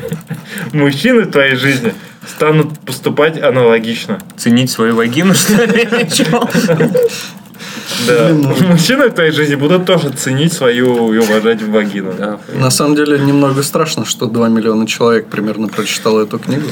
[0.73, 1.95] мужчины в твоей жизни
[2.27, 4.21] станут поступать аналогично.
[4.37, 5.89] Ценить свою вагину, что ли?
[8.07, 8.33] Да.
[8.33, 12.13] Мужчины в твоей жизни будут тоже ценить свою и уважать вагину.
[12.17, 12.39] Да.
[12.55, 16.69] На самом деле немного страшно, что 2 миллиона человек примерно прочитало эту книгу.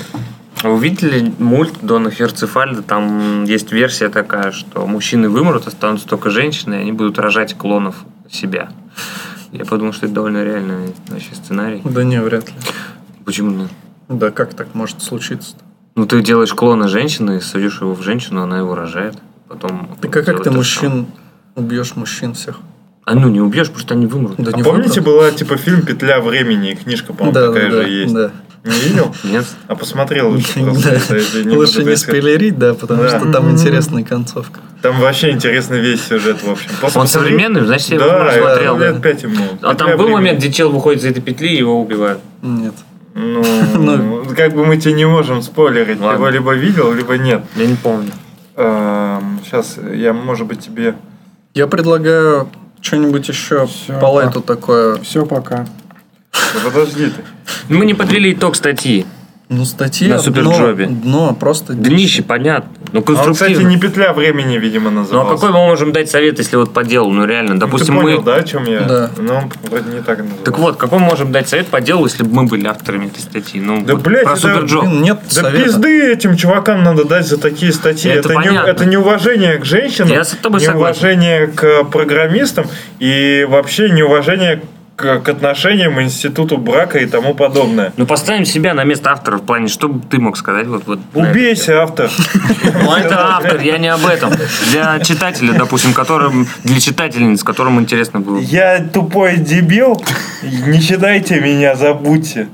[0.63, 2.83] А Вы видели мульт Дона Херцефальда?
[2.83, 7.97] Там есть версия такая, что мужчины вымрут, останутся только женщины, и они будут рожать клонов
[8.31, 8.71] себя.
[9.53, 11.83] Я подумал, что это довольно реальный вообще сценарий.
[11.85, 12.55] Да не, вряд ли.
[13.25, 13.69] Почему нет?
[14.09, 15.57] Да как так может случиться?
[15.95, 19.17] Ну, ты делаешь клона женщины, садишь его в женщину, она его рожает.
[19.49, 21.07] Потом Так а как ты то мужчин самое.
[21.55, 22.59] убьешь мужчин всех?
[23.05, 24.35] А ну, не убьешь, потому что они вымрут.
[24.39, 25.19] Да А не помните, выбрал?
[25.19, 28.13] была типа фильм «Петля времени» и книжка, по-моему, да, такая да, же есть.
[28.15, 28.33] да.
[28.65, 29.15] Не видел?
[29.25, 29.45] Нет.
[29.69, 34.61] А посмотрел лучше Лучше не спойлерить, да, потому что там интересная концовка.
[34.83, 36.71] Там вообще интересный весь сюжет, в общем.
[36.95, 38.79] Он современный, значит, я его Да, смотрел.
[38.79, 39.01] лет да.
[39.01, 39.45] пять ему.
[39.63, 40.13] А там был времени.
[40.15, 42.21] момент, где чел выходит из этой петли и его убивают.
[42.43, 42.75] Нет.
[43.15, 43.43] Ну,
[43.75, 44.25] Ну.
[44.37, 46.01] как бы мы тебе не можем спойлерить.
[46.01, 46.17] Ладно.
[46.17, 47.43] Его либо видел, либо нет.
[47.57, 48.11] Я не помню.
[48.57, 50.95] Сейчас я, может быть, тебе...
[51.55, 52.49] Я предлагаю
[52.81, 54.97] что-нибудь еще Всё, по лайту такое.
[55.03, 55.67] Все, пока.
[56.55, 57.23] Да подожди ты.
[57.75, 59.07] Мы не подвели итог статьи.
[59.49, 60.87] Ну, статья На Суперджобе.
[60.87, 60.97] дно,
[61.29, 62.69] дно, просто Днище, понятно.
[62.93, 63.69] Ну, А он, кстати, конструктивно.
[63.69, 67.13] не петля времени, видимо, Ну, а какой мы можем дать совет, если вот по делу?
[67.13, 68.25] Ну, реально, Ну, допустим, ты понял, мы...
[68.25, 68.81] да, о чем я?
[68.81, 69.11] Да.
[69.17, 70.45] Ну, вроде не так назывался.
[70.45, 73.21] Так вот, какой мы можем дать совет по делу, если бы мы были авторами этой
[73.21, 73.61] статьи?
[73.61, 74.85] Ну, Да, вот блядь, про это- Суперджоп.
[74.85, 75.65] Блин, нет Да совета.
[75.65, 78.11] пизды этим чувакам надо дать за такие статьи.
[78.11, 78.69] Это Это, не, понятно.
[78.69, 81.05] это неуважение к женщинам, Я с тобой согласен.
[81.07, 82.67] неуважение к программистам
[82.99, 84.63] и вообще неуважение к,
[84.97, 87.93] к отношениям, институту брака и тому подобное.
[87.99, 90.67] Ну, поставим себя на место автора в плане, что бы ты мог сказать?
[90.67, 90.99] Вот, вот?
[91.13, 92.11] Убейся, автор.
[92.83, 94.33] Ну, это автор, я не об этом.
[94.71, 98.39] Для читателя, допустим, которым, для читательниц, которым интересно было.
[98.39, 100.03] Я тупой дебил,
[100.43, 102.49] не читайте меня, забудьте.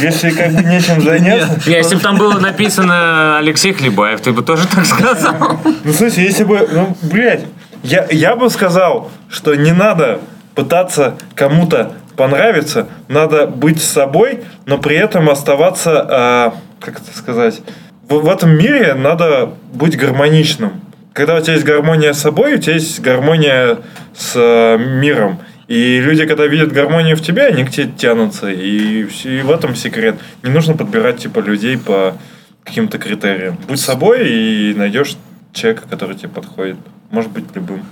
[0.00, 1.60] Если как бы нечем заняться.
[1.68, 5.60] Не, если бы там было написано Алексей Хлебаев, ты бы тоже так сказал.
[5.84, 7.44] Ну, слушай, если бы, ну, блядь,
[7.82, 10.20] я, я бы сказал, что не надо
[10.56, 17.60] пытаться кому-то понравиться, надо быть собой, но при этом оставаться, а, как это сказать,
[18.08, 20.80] в, в этом мире надо быть гармоничным.
[21.12, 23.78] Когда у тебя есть гармония с собой, у тебя есть гармония
[24.14, 25.38] с э, миром.
[25.66, 28.50] И люди, когда видят гармонию в тебе, они к тебе тянутся.
[28.50, 30.16] И, и в этом секрет.
[30.42, 32.16] Не нужно подбирать типа людей по
[32.64, 33.58] каким-то критериям.
[33.66, 35.16] Будь собой и найдешь
[35.52, 36.76] человека, который тебе подходит.
[37.10, 37.84] Может быть, любым.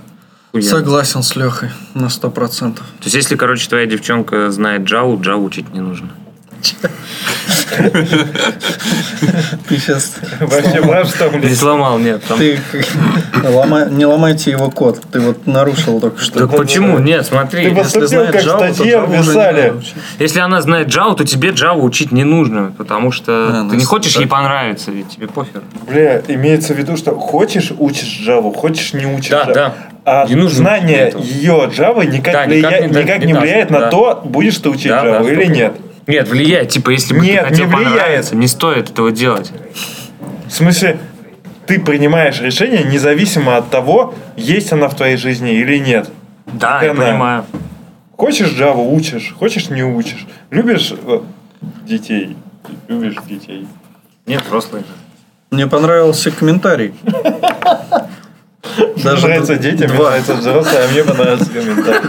[0.61, 2.85] Согласен с Лехой на сто процентов.
[2.99, 6.09] То есть, если, короче, твоя девчонка знает Джаву, Джаву учить не нужно.
[9.67, 10.15] Ты сейчас...
[10.39, 11.57] Вообще, знаешь, что, Не блядь?
[11.57, 12.23] сломал, нет.
[12.27, 12.37] Там...
[12.39, 12.59] Ты
[13.43, 15.01] ломай- не ломайте его код.
[15.11, 16.47] Ты вот нарушил только что.
[16.47, 16.99] Так почему?
[16.99, 17.69] Нет, смотри.
[17.69, 19.73] Ты Если знает как Java, то Java уже не писали.
[20.19, 23.75] Если она знает Java, то тебе Java учить не нужно, потому что А, ну, ты
[23.77, 24.21] не хочешь да.
[24.21, 25.61] ей понравиться, ведь тебе пофиг.
[25.87, 29.53] Бля, имеется в виду, что хочешь учишь Java, хочешь не учишь Да, Java.
[29.53, 29.75] да.
[30.07, 33.43] А Не нужно знание ее Java никак, Да, влия- никак не- никак не не даст,
[33.43, 33.79] влияет да.
[33.79, 35.73] на то, будешь ты учить Да, да, Java или сто нет.
[36.05, 36.69] Нет, влияет.
[36.69, 38.31] Типа, если бы Нет, ты хотел не влияет.
[38.33, 39.51] не стоит этого делать.
[40.47, 40.99] В смысле,
[41.65, 46.07] ты принимаешь решение независимо от того, есть она в твоей жизни или нет.
[46.45, 47.05] Да, Как я она.
[47.07, 47.45] понимаю.
[48.15, 50.27] Хочешь Java, учишь, хочешь не учишь.
[50.51, 51.19] Любишь э,
[51.87, 52.37] детей,
[52.87, 53.65] любишь детей.
[54.27, 54.83] Нет, взрослые.
[55.49, 56.93] Мне понравился комментарий.
[59.03, 60.09] Даже нравится детям, мне два.
[60.09, 62.01] нравится взрослые, а мне понравился комментарий.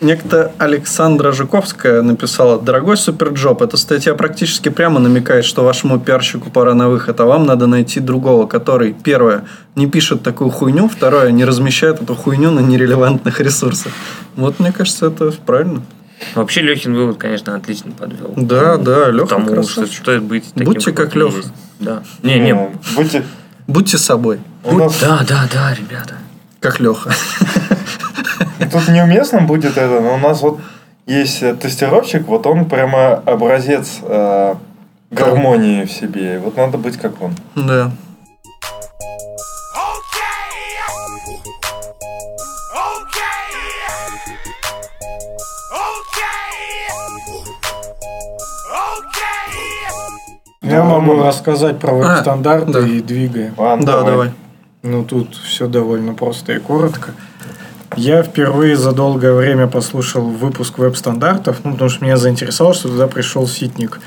[0.00, 6.74] Некто Александра Жуковская написала «Дорогой Суперджоп, эта статья практически прямо намекает, что вашему пиарщику пора
[6.74, 11.46] на выход, а вам надо найти другого, который, первое, не пишет такую хуйню, второе, не
[11.46, 13.92] размещает эту хуйню на нерелевантных ресурсах».
[14.34, 15.82] Вот, мне кажется, это правильно.
[16.34, 18.32] Вообще, Лехин вывод, конечно, отлично подвел.
[18.36, 20.02] Да, да, Леха Потому что красавчик.
[20.02, 21.42] стоит быть таким, Будьте как ты Леха.
[21.80, 22.02] Да.
[22.22, 22.54] Не, не.
[22.94, 23.22] Будьте...
[23.66, 26.14] Будьте собой, У нас Да, да, да, ребята.
[26.60, 27.10] как Леха.
[28.72, 30.60] Тут неуместно будет это, но у нас вот
[31.06, 34.54] есть э, тестировщик, вот он прямо образец э,
[35.10, 36.38] гармонии в себе.
[36.40, 37.34] Вот надо быть как он.
[37.54, 37.92] Да.
[50.62, 52.80] Я могу рассказать про А, веб-стандарты да.
[52.80, 53.54] и двигаем.
[53.56, 54.32] Ладно, Да, давай.
[54.86, 57.10] Ну, тут все довольно просто и коротко.
[57.96, 63.08] Я впервые за долгое время послушал выпуск веб-стандартов, ну, потому что меня заинтересовало, что туда
[63.08, 64.00] пришел ситник.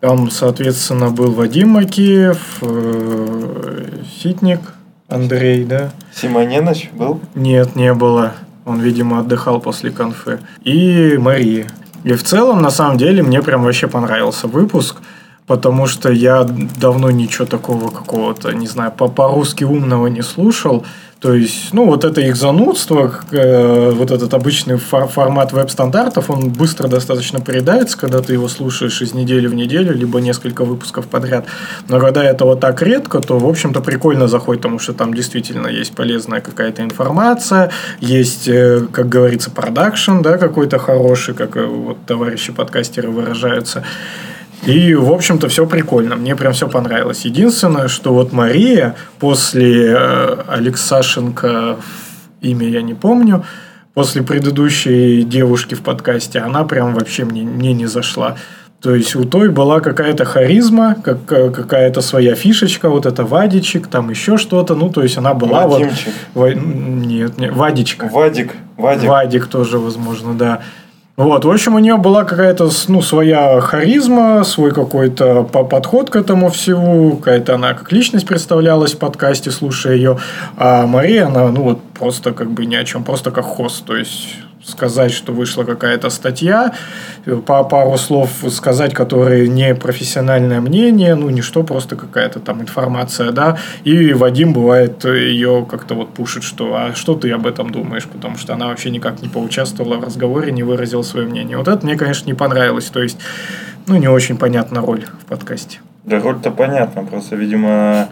[0.00, 3.88] Там, соответственно, был Вадим Макеев, э,
[4.20, 4.60] ситник,
[5.08, 5.90] Андрей, да?
[6.14, 7.20] Симоненыч был?
[7.34, 8.34] Нет, не было.
[8.64, 10.40] Он, видимо, отдыхал после конфы.
[10.64, 11.66] И Мария.
[12.04, 14.96] И в целом, на самом деле, мне прям вообще понравился выпуск,
[15.48, 16.44] потому что я
[16.80, 20.84] давно ничего такого какого-то, не знаю, по- по-русски умного не слушал.
[21.20, 26.50] То есть, ну, вот это их занудство, э, вот этот обычный фор- формат веб-стандартов, он
[26.50, 31.46] быстро достаточно передается, когда ты его слушаешь из недели в неделю, либо несколько выпусков подряд.
[31.88, 35.66] Но когда это вот так редко, то, в общем-то, прикольно заходит, потому что там действительно
[35.66, 41.96] есть полезная какая-то информация, есть, э, как говорится, продакшн, да, какой-то хороший, как э, вот
[42.06, 43.82] товарищи подкастеры выражаются.
[44.66, 46.16] И, в общем-то, все прикольно.
[46.16, 47.24] Мне прям все понравилось.
[47.24, 51.76] Единственное, что вот Мария после э, Алексашенко,
[52.40, 53.44] имя я не помню,
[53.94, 58.36] после предыдущей девушки в подкасте, она прям вообще мне, мне не зашла.
[58.80, 64.10] То есть у той была какая-то харизма, как, какая-то своя фишечка, вот это Вадичек, там
[64.10, 64.76] еще что-то.
[64.76, 66.12] Ну, то есть она была Вадимчик.
[66.34, 66.54] вот...
[66.54, 68.08] Нет, нет, Вадичка.
[68.08, 69.08] Вадик, Вадик.
[69.08, 70.60] Вадик тоже, возможно, да.
[71.18, 76.14] Вот, в общем, у нее была какая-то, ну, своя харизма, свой какой-то по- подход к
[76.14, 80.18] этому всему, какая-то она как личность представлялась в подкасте, слушая ее.
[80.56, 83.96] А Мария, она, ну, вот просто как бы ни о чем, просто как хост, то
[83.96, 84.28] есть
[84.68, 86.74] сказать, что вышла какая-то статья,
[87.46, 93.58] по пару слов сказать, которые не профессиональное мнение, ну, ничто, просто какая-то там информация, да,
[93.84, 98.36] и Вадим бывает ее как-то вот пушит, что а что ты об этом думаешь, потому
[98.36, 101.56] что она вообще никак не поучаствовала в разговоре, не выразила свое мнение.
[101.56, 103.18] Вот это мне, конечно, не понравилось, то есть,
[103.86, 105.78] ну, не очень понятна роль в подкасте.
[106.04, 108.08] Да роль-то понятна, просто, видимо,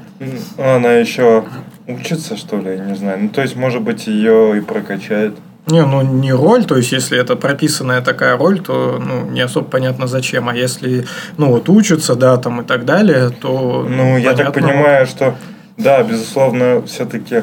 [0.59, 1.45] она еще
[1.87, 3.23] учится, что ли, не знаю.
[3.23, 5.35] Ну, то есть, может быть, ее и прокачает.
[5.67, 9.69] Не, ну не роль, то есть если это прописанная такая роль, то ну, не особо
[9.69, 10.49] понятно зачем.
[10.49, 11.07] А если
[11.39, 14.73] ну вот учатся, да, там и так далее, то Ну, я так понятно.
[14.73, 15.35] понимаю, что,
[15.77, 17.43] да, безусловно, все-таки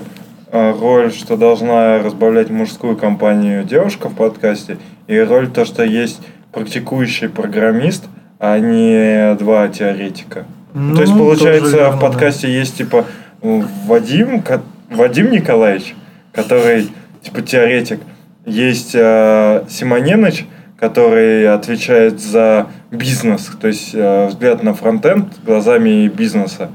[0.52, 6.22] роль, что должна разбавлять мужскую компанию девушка в подкасте, и роль то, что есть
[6.54, 8.06] практикующий программист,
[8.40, 10.46] а не два теоретика.
[10.74, 12.08] Ну, то есть, тоже получается, верно, в да.
[12.08, 13.06] подкасте есть, типа,
[13.42, 15.94] Вадим, ко- Вадим Николаевич,
[16.32, 16.90] который,
[17.22, 18.00] типа, теоретик,
[18.46, 20.46] есть э, Симоненыч,
[20.78, 26.70] который отвечает за бизнес, то есть э, взгляд на фронтенд глазами бизнеса.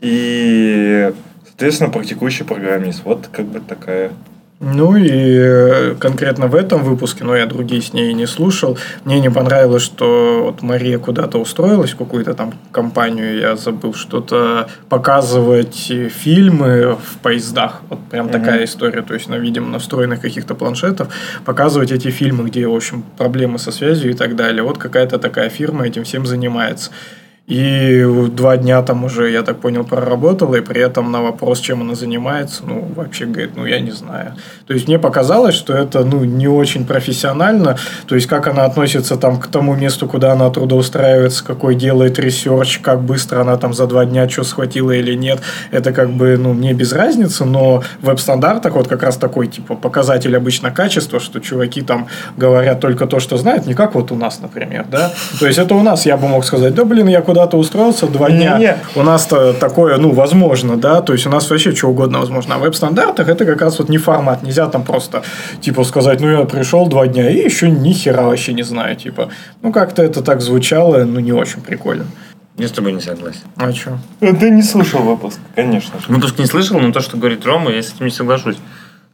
[0.00, 1.10] И,
[1.46, 3.02] соответственно, практикующий программист.
[3.04, 4.12] Вот как бы такая.
[4.60, 9.18] Ну и э, конкретно в этом выпуске, но я другие с ней не слушал, мне
[9.18, 15.90] не понравилось, что вот Мария куда-то устроилась в какую-то там компанию, я забыл что-то показывать
[15.90, 17.82] э, фильмы в поездах.
[17.90, 21.08] Вот прям такая история, то есть на, видимо, на встроенных каких-то планшетов
[21.44, 24.62] показывать эти фильмы, где, в общем, проблемы со связью и так далее.
[24.62, 26.92] Вот какая-то такая фирма этим всем занимается.
[27.46, 31.82] И два дня там уже, я так понял, проработала, и при этом на вопрос, чем
[31.82, 34.34] она занимается, ну, вообще говорит, ну, я не знаю.
[34.66, 37.76] То есть мне показалось, что это, ну, не очень профессионально,
[38.06, 42.78] то есть как она относится там к тому месту, куда она трудоустраивается, какой делает research,
[42.78, 45.40] как быстро она там за два дня что схватила или нет,
[45.70, 49.74] это как бы, ну, мне без разницы, но в веб-стандартах вот как раз такой, типа,
[49.74, 52.06] показатель обычно качества, что чуваки там
[52.38, 55.12] говорят только то, что знают, не как вот у нас, например, да.
[55.38, 58.30] То есть это у нас я бы мог сказать, да, блин, я куда-то устроился два
[58.30, 58.76] дня, Не-не.
[58.94, 62.54] у нас-то такое, ну, возможно, да, то есть у нас вообще что угодно возможно.
[62.54, 64.44] А в веб-стандартах это как раз вот не формат.
[64.44, 65.24] Нельзя там просто,
[65.60, 69.30] типа, сказать, ну, я пришел два дня и еще ни хера вообще не знаю, типа.
[69.62, 72.04] Ну, как-то это так звучало, ну, не очень прикольно.
[72.56, 73.40] Я с тобой не согласен.
[73.56, 73.98] А что?
[74.20, 76.04] Ты не слушал выпуск, конечно же.
[76.06, 78.58] Выпуск не слышал, но то, что говорит Рома, я с этим не соглашусь.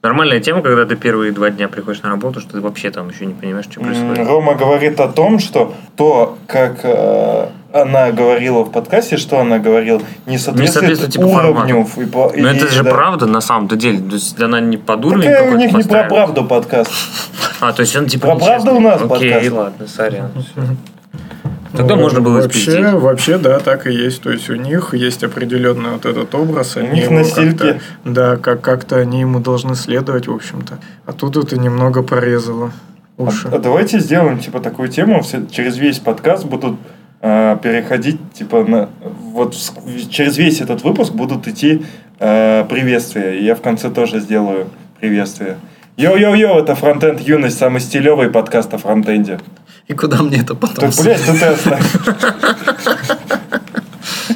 [0.03, 3.25] Нормальная тема, когда ты первые два дня приходишь на работу, что ты вообще там еще
[3.25, 4.27] не понимаешь, что происходит.
[4.27, 10.01] Рома говорит о том, что то, как э, она говорила в подкасте, что она говорила,
[10.27, 11.87] не соответствует, соответствует, типа, уровню.
[11.97, 12.91] и по- Но и- это же да.
[12.91, 13.99] правда на самом-то деле.
[14.01, 16.91] То есть она не под уровень Какая у них не про правду подкаст.
[17.61, 19.51] А, то есть он типа Про правду у нас Окей, подкаст.
[19.53, 20.31] ладно, сорян.
[21.77, 22.93] Тогда можно было вообще, спиздить.
[22.95, 24.23] вообще, да, так и есть.
[24.23, 26.77] То есть у них есть определенный вот этот образ.
[26.77, 27.81] У них на стильке.
[28.05, 30.79] Да, как- как-то они ему должны следовать, в общем-то.
[31.07, 32.73] А тут это немного прорезало
[33.19, 33.49] уши.
[33.53, 36.77] А давайте сделаем типа такую тему, все, через весь подкаст будут
[37.23, 38.89] э, переходить типа на
[39.33, 39.73] вот с-
[40.11, 41.85] через весь этот выпуск будут идти
[42.19, 43.39] э, приветствия.
[43.39, 44.67] И я в конце тоже сделаю
[45.01, 45.57] приветствие.
[45.97, 49.39] Йоу-йоу-йоу, это Фронтенд Юность, самый стилевый подкаст о фронтенде.
[49.87, 50.91] И куда мне это потом?
[50.91, 51.93] Так, блядь, ты оставь.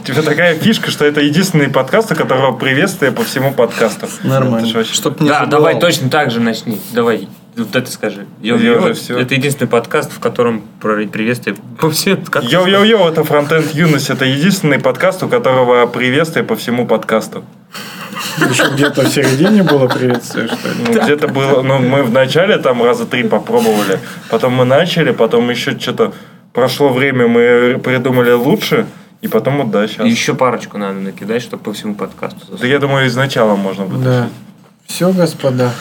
[0.05, 4.07] Типа такая фишка, что это единственный подкаст, у которого приветствие по всему подкасту.
[4.23, 4.67] Нормально.
[4.67, 5.61] Это вообще- Чтоб не Да, забывал.
[5.61, 6.79] давай точно так же начни.
[6.93, 7.29] Давай.
[7.57, 8.27] Вот это скажи.
[8.41, 9.19] Йоу, Я уже всё.
[9.19, 12.51] Это единственный подкаст, в котором про приветствие по всем подкастам.
[12.51, 14.11] Йоу-йоу-йоу, это Фронтенд Юность.
[14.11, 17.45] Это единственный подкаст, у которого приветствие по всему подкасту.
[18.39, 20.75] Еще где-то в середине было приветствие, что ли?
[20.89, 24.01] Ну, где-то было, ну, мы вначале там раза три попробовали,
[24.31, 26.13] потом мы начали, потом еще что-то
[26.53, 28.87] прошло время, мы придумали лучше,
[29.21, 30.07] и потом вот да, сейчас.
[30.07, 32.57] И еще парочку надо накидать, чтобы по всему подкасту.
[32.61, 34.05] Да я думаю, изначала можно будет.
[34.05, 34.29] Да.
[34.87, 35.73] Все, господа.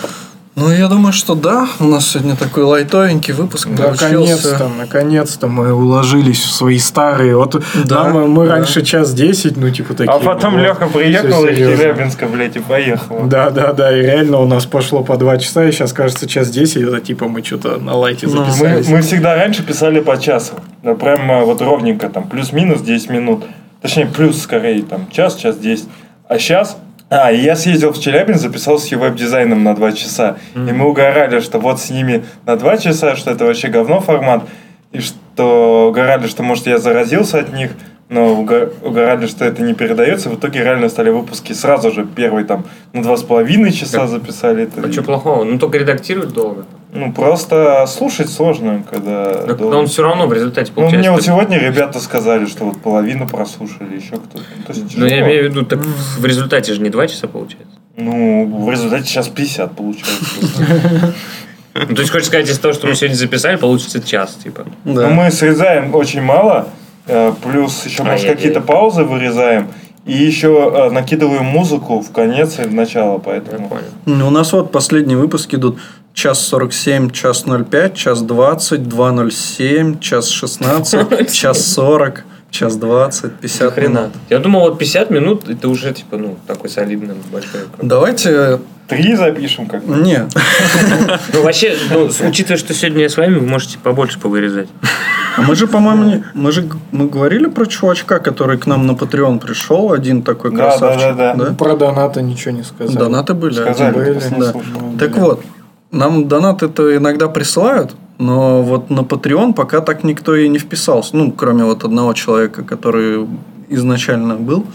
[0.56, 1.68] Ну, я думаю, что да.
[1.80, 4.68] У нас сегодня такой лайтовенький выпуск Наконец-то, получился.
[4.78, 7.36] наконец-то мы уложились в свои старые.
[7.36, 8.54] Вот Да, нам, мы да.
[8.58, 10.14] раньше час десять, ну типа такие.
[10.14, 11.58] А потом вот, Леха приехал из.
[11.58, 13.22] Челябинска, блядь, и поехал.
[13.24, 16.50] Да, да, да, и реально у нас пошло по два часа, и сейчас кажется час
[16.52, 18.88] десять, это типа мы что-то на лайте Ну, Мы, записались.
[18.90, 20.54] мы всегда раньше писали по часу.
[20.84, 23.44] Да, прямо вот ровненько, там, плюс-минус 10 минут.
[23.82, 25.88] Точнее, плюс скорее, там, час, час 10.
[26.30, 26.78] А сейчас...
[27.16, 30.38] А, и я съездил в Челябинск, записался веб-дизайном на 2 часа.
[30.56, 34.44] И мы угорали, что вот с ними на 2 часа, что это вообще говно формат.
[34.92, 37.72] И ш- то угорали, что, может, я заразился от них,
[38.10, 40.30] но угорали, что это не передается.
[40.30, 42.06] В итоге реально стали выпуски сразу же.
[42.06, 44.10] Первый там на два с половиной часа Так.
[44.10, 44.64] записали.
[44.64, 45.44] Это, А что плохого?
[45.44, 46.66] Ну, только редактировать долго.
[46.96, 49.34] Ну, просто слушать сложно, когда...
[49.46, 49.74] Так, долго.
[49.74, 51.00] но он все равно в результате Ну, получается.
[51.00, 54.44] мне вот сегодня ребята сказали, что вот половину прослушали, еще кто-то.
[54.68, 57.74] Ну, Ну, я имею в виду, так в результате же не два часа получается.
[57.98, 60.26] Ну, в результате сейчас 50 получается.
[61.76, 64.64] Ну, то есть, хочешь сказать, из того, что мы сегодня записали, получится час, типа.
[64.86, 65.08] Да.
[65.08, 66.68] Но мы срезаем очень мало,
[67.08, 68.36] э, плюс еще, может, Ай-яй-яй.
[68.36, 69.70] какие-то паузы вырезаем,
[70.06, 73.70] и еще э, накидываем музыку в конец и в начало, поэтому...
[74.06, 75.80] Ну, У нас вот последние выпуски идут
[76.14, 83.90] час 47, час 05, час 20, 2.07, час 16, час 40, час 20, 50 Хрена.
[84.00, 84.12] минут.
[84.30, 87.62] Я думал, вот 50 минут, это уже, типа, ну, такой солидный большой.
[87.82, 88.60] Давайте...
[88.86, 90.26] Три запишем как Нет.
[91.34, 94.68] Ну, вообще, ну, учитывая, что сегодня я с вами, вы можете побольше повырезать.
[95.38, 98.92] А мы же, по-моему, не- мы же мы говорили про чувачка, который к нам на
[98.92, 101.16] Patreon пришел, один такой Да, красавчик.
[101.16, 101.54] да, да, да.
[101.56, 102.96] Про донаты ничего не сказал.
[102.96, 103.54] Донаты были.
[103.54, 104.52] Сказали, не Да.
[104.52, 104.72] слушал.
[105.00, 105.42] Так вот,
[105.92, 111.16] нам донаты-то иногда присылают, но вот на Patreon пока так никто и не вписался.
[111.18, 113.28] Ну, кроме вот одного человека, который
[113.70, 114.66] изначально был.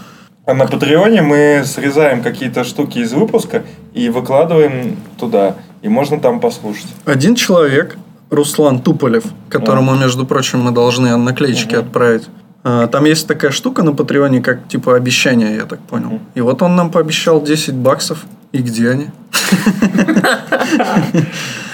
[0.45, 3.61] А на Патреоне мы срезаем какие-то штуки из выпуска
[3.93, 5.55] и выкладываем туда.
[5.83, 6.87] И можно там послушать.
[7.05, 7.97] Один человек,
[8.29, 11.85] Руслан Туполев, которому, между прочим, мы должны наклеечки Мгм.
[11.85, 12.29] отправить.
[12.63, 16.07] А, Там есть такая штука на Патреоне, как типа обещание, я так понял.
[16.09, 16.21] Мгм.
[16.35, 18.25] И вот он нам пообещал 10 баксов.
[18.51, 19.07] И где они?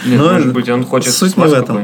[0.06, 1.82] Нет, Ну, может быть, он хочет суть не в этом.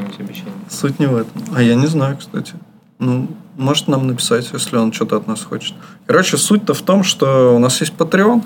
[0.69, 1.41] Суть не в этом.
[1.55, 2.53] А я не знаю, кстати.
[2.99, 5.73] Ну, может нам написать, если он что-то от нас хочет.
[6.05, 8.43] Короче, суть-то в том, что у нас есть Patreon.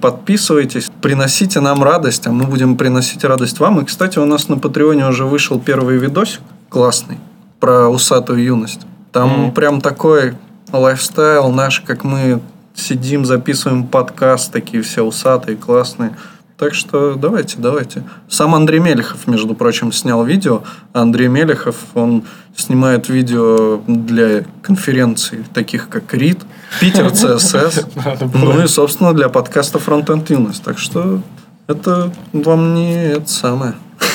[0.00, 3.80] Подписывайтесь, приносите нам радость, а мы будем приносить радость вам.
[3.80, 7.18] И, кстати, у нас на Патреоне уже вышел первый видосик классный
[7.60, 8.80] про усатую юность.
[9.12, 9.52] Там Мгм.
[9.52, 10.34] прям такой
[10.72, 12.40] лайфстайл наш, как мы
[12.74, 16.14] сидим, записываем подкаст, такие все усатые, классные.
[16.58, 18.02] Так что давайте, давайте.
[18.28, 20.62] Сам Андрей Мелехов, между прочим, снял видео.
[20.92, 22.24] Андрей Мелехов, он
[22.54, 26.44] снимает видео для конференций, таких как РИД,
[26.80, 27.10] Питер
[28.26, 28.52] было.
[28.52, 30.62] ну и, собственно, для подкаста Frontend Юность.
[30.62, 31.20] Так что
[31.66, 33.74] это вам не это самое.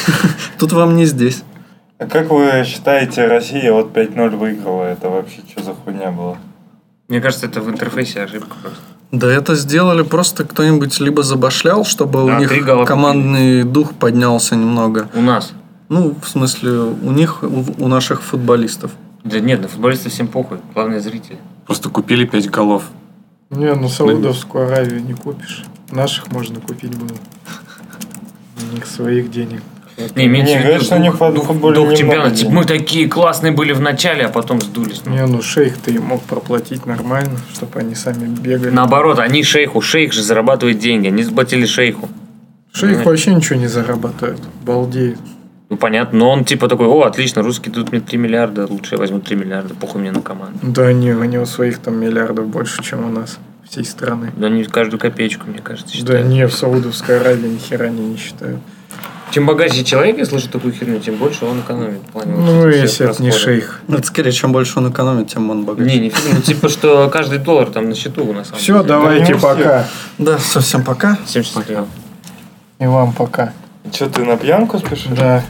[0.60, 1.44] Тут вам не здесь.
[1.98, 4.86] А как вы считаете, Россия вот 5-0 выиграла?
[4.86, 6.38] Это вообще что за хуйня была?
[7.08, 8.82] Мне кажется, это в интерфейсе ошибка просто.
[9.12, 15.10] Да это сделали просто кто-нибудь либо забашлял, чтобы Да, у них командный дух поднялся немного.
[15.14, 15.52] У нас.
[15.90, 18.92] Ну, в смысле, у них, у, у наших футболистов.
[19.26, 20.60] Да нет, на футболистов всем похуй.
[20.74, 21.38] Главное зрители.
[21.72, 22.84] Просто купили 5 голов.
[23.50, 25.64] Не, ну Саудовскую Аравию не купишь.
[25.90, 27.18] Наших можно купить было.
[28.60, 29.62] У них своих денег.
[30.18, 32.36] Не, имеется Не, в виду что дух, дух- футболе дух немного чемпионата.
[32.36, 35.04] Типа, мы такие классные были в начале, а потом сдулись.
[35.06, 38.72] Ну, Не, ну шейх ты им мог проплатить нормально, чтобы они сами бегали.
[38.72, 39.80] Наоборот, они шейху.
[39.80, 41.08] Шейх же зарабатывает деньги.
[41.08, 42.10] Они заплатили шейху.
[42.74, 44.42] Шейх вообще ничего не зарабатывает.
[44.66, 45.20] Балдеет.
[45.72, 46.20] Ну, понятно.
[46.20, 49.36] Но он типа такой, о, отлично, русские дадут мне 3 миллиарда, лучше я возьму 3
[49.38, 50.60] миллиарда, похуй мне на команду.
[50.62, 53.40] Да не, у него своих там миллиардов больше, чем у нас.
[53.70, 54.34] Всей страны.
[54.36, 56.28] Да они каждую копеечку, мне кажется, Да считают.
[56.28, 58.60] не, в Саудовской Аравии ни хера они не считают.
[59.32, 62.02] Чем богаче человек, если слышит такую херню, тем больше он экономит.
[62.02, 63.80] в плане вот Ну, этих если это не шейх.
[63.88, 65.90] Это скорее, чем больше он экономит, тем он богаче.
[65.90, 68.84] Не, не фиг, ну типа, что каждый доллар там на счету на самом Все, деле.
[68.90, 69.50] давайте не у всех.
[69.50, 69.86] пока.
[70.18, 71.18] Да, совсем пока.
[71.26, 71.88] Всем счастливо.
[72.80, 73.54] И вам пока.
[73.94, 75.18] Что, ты на пьянку спешишь?
[75.18, 75.44] Да.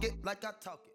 [0.00, 0.89] walk it like I talk it.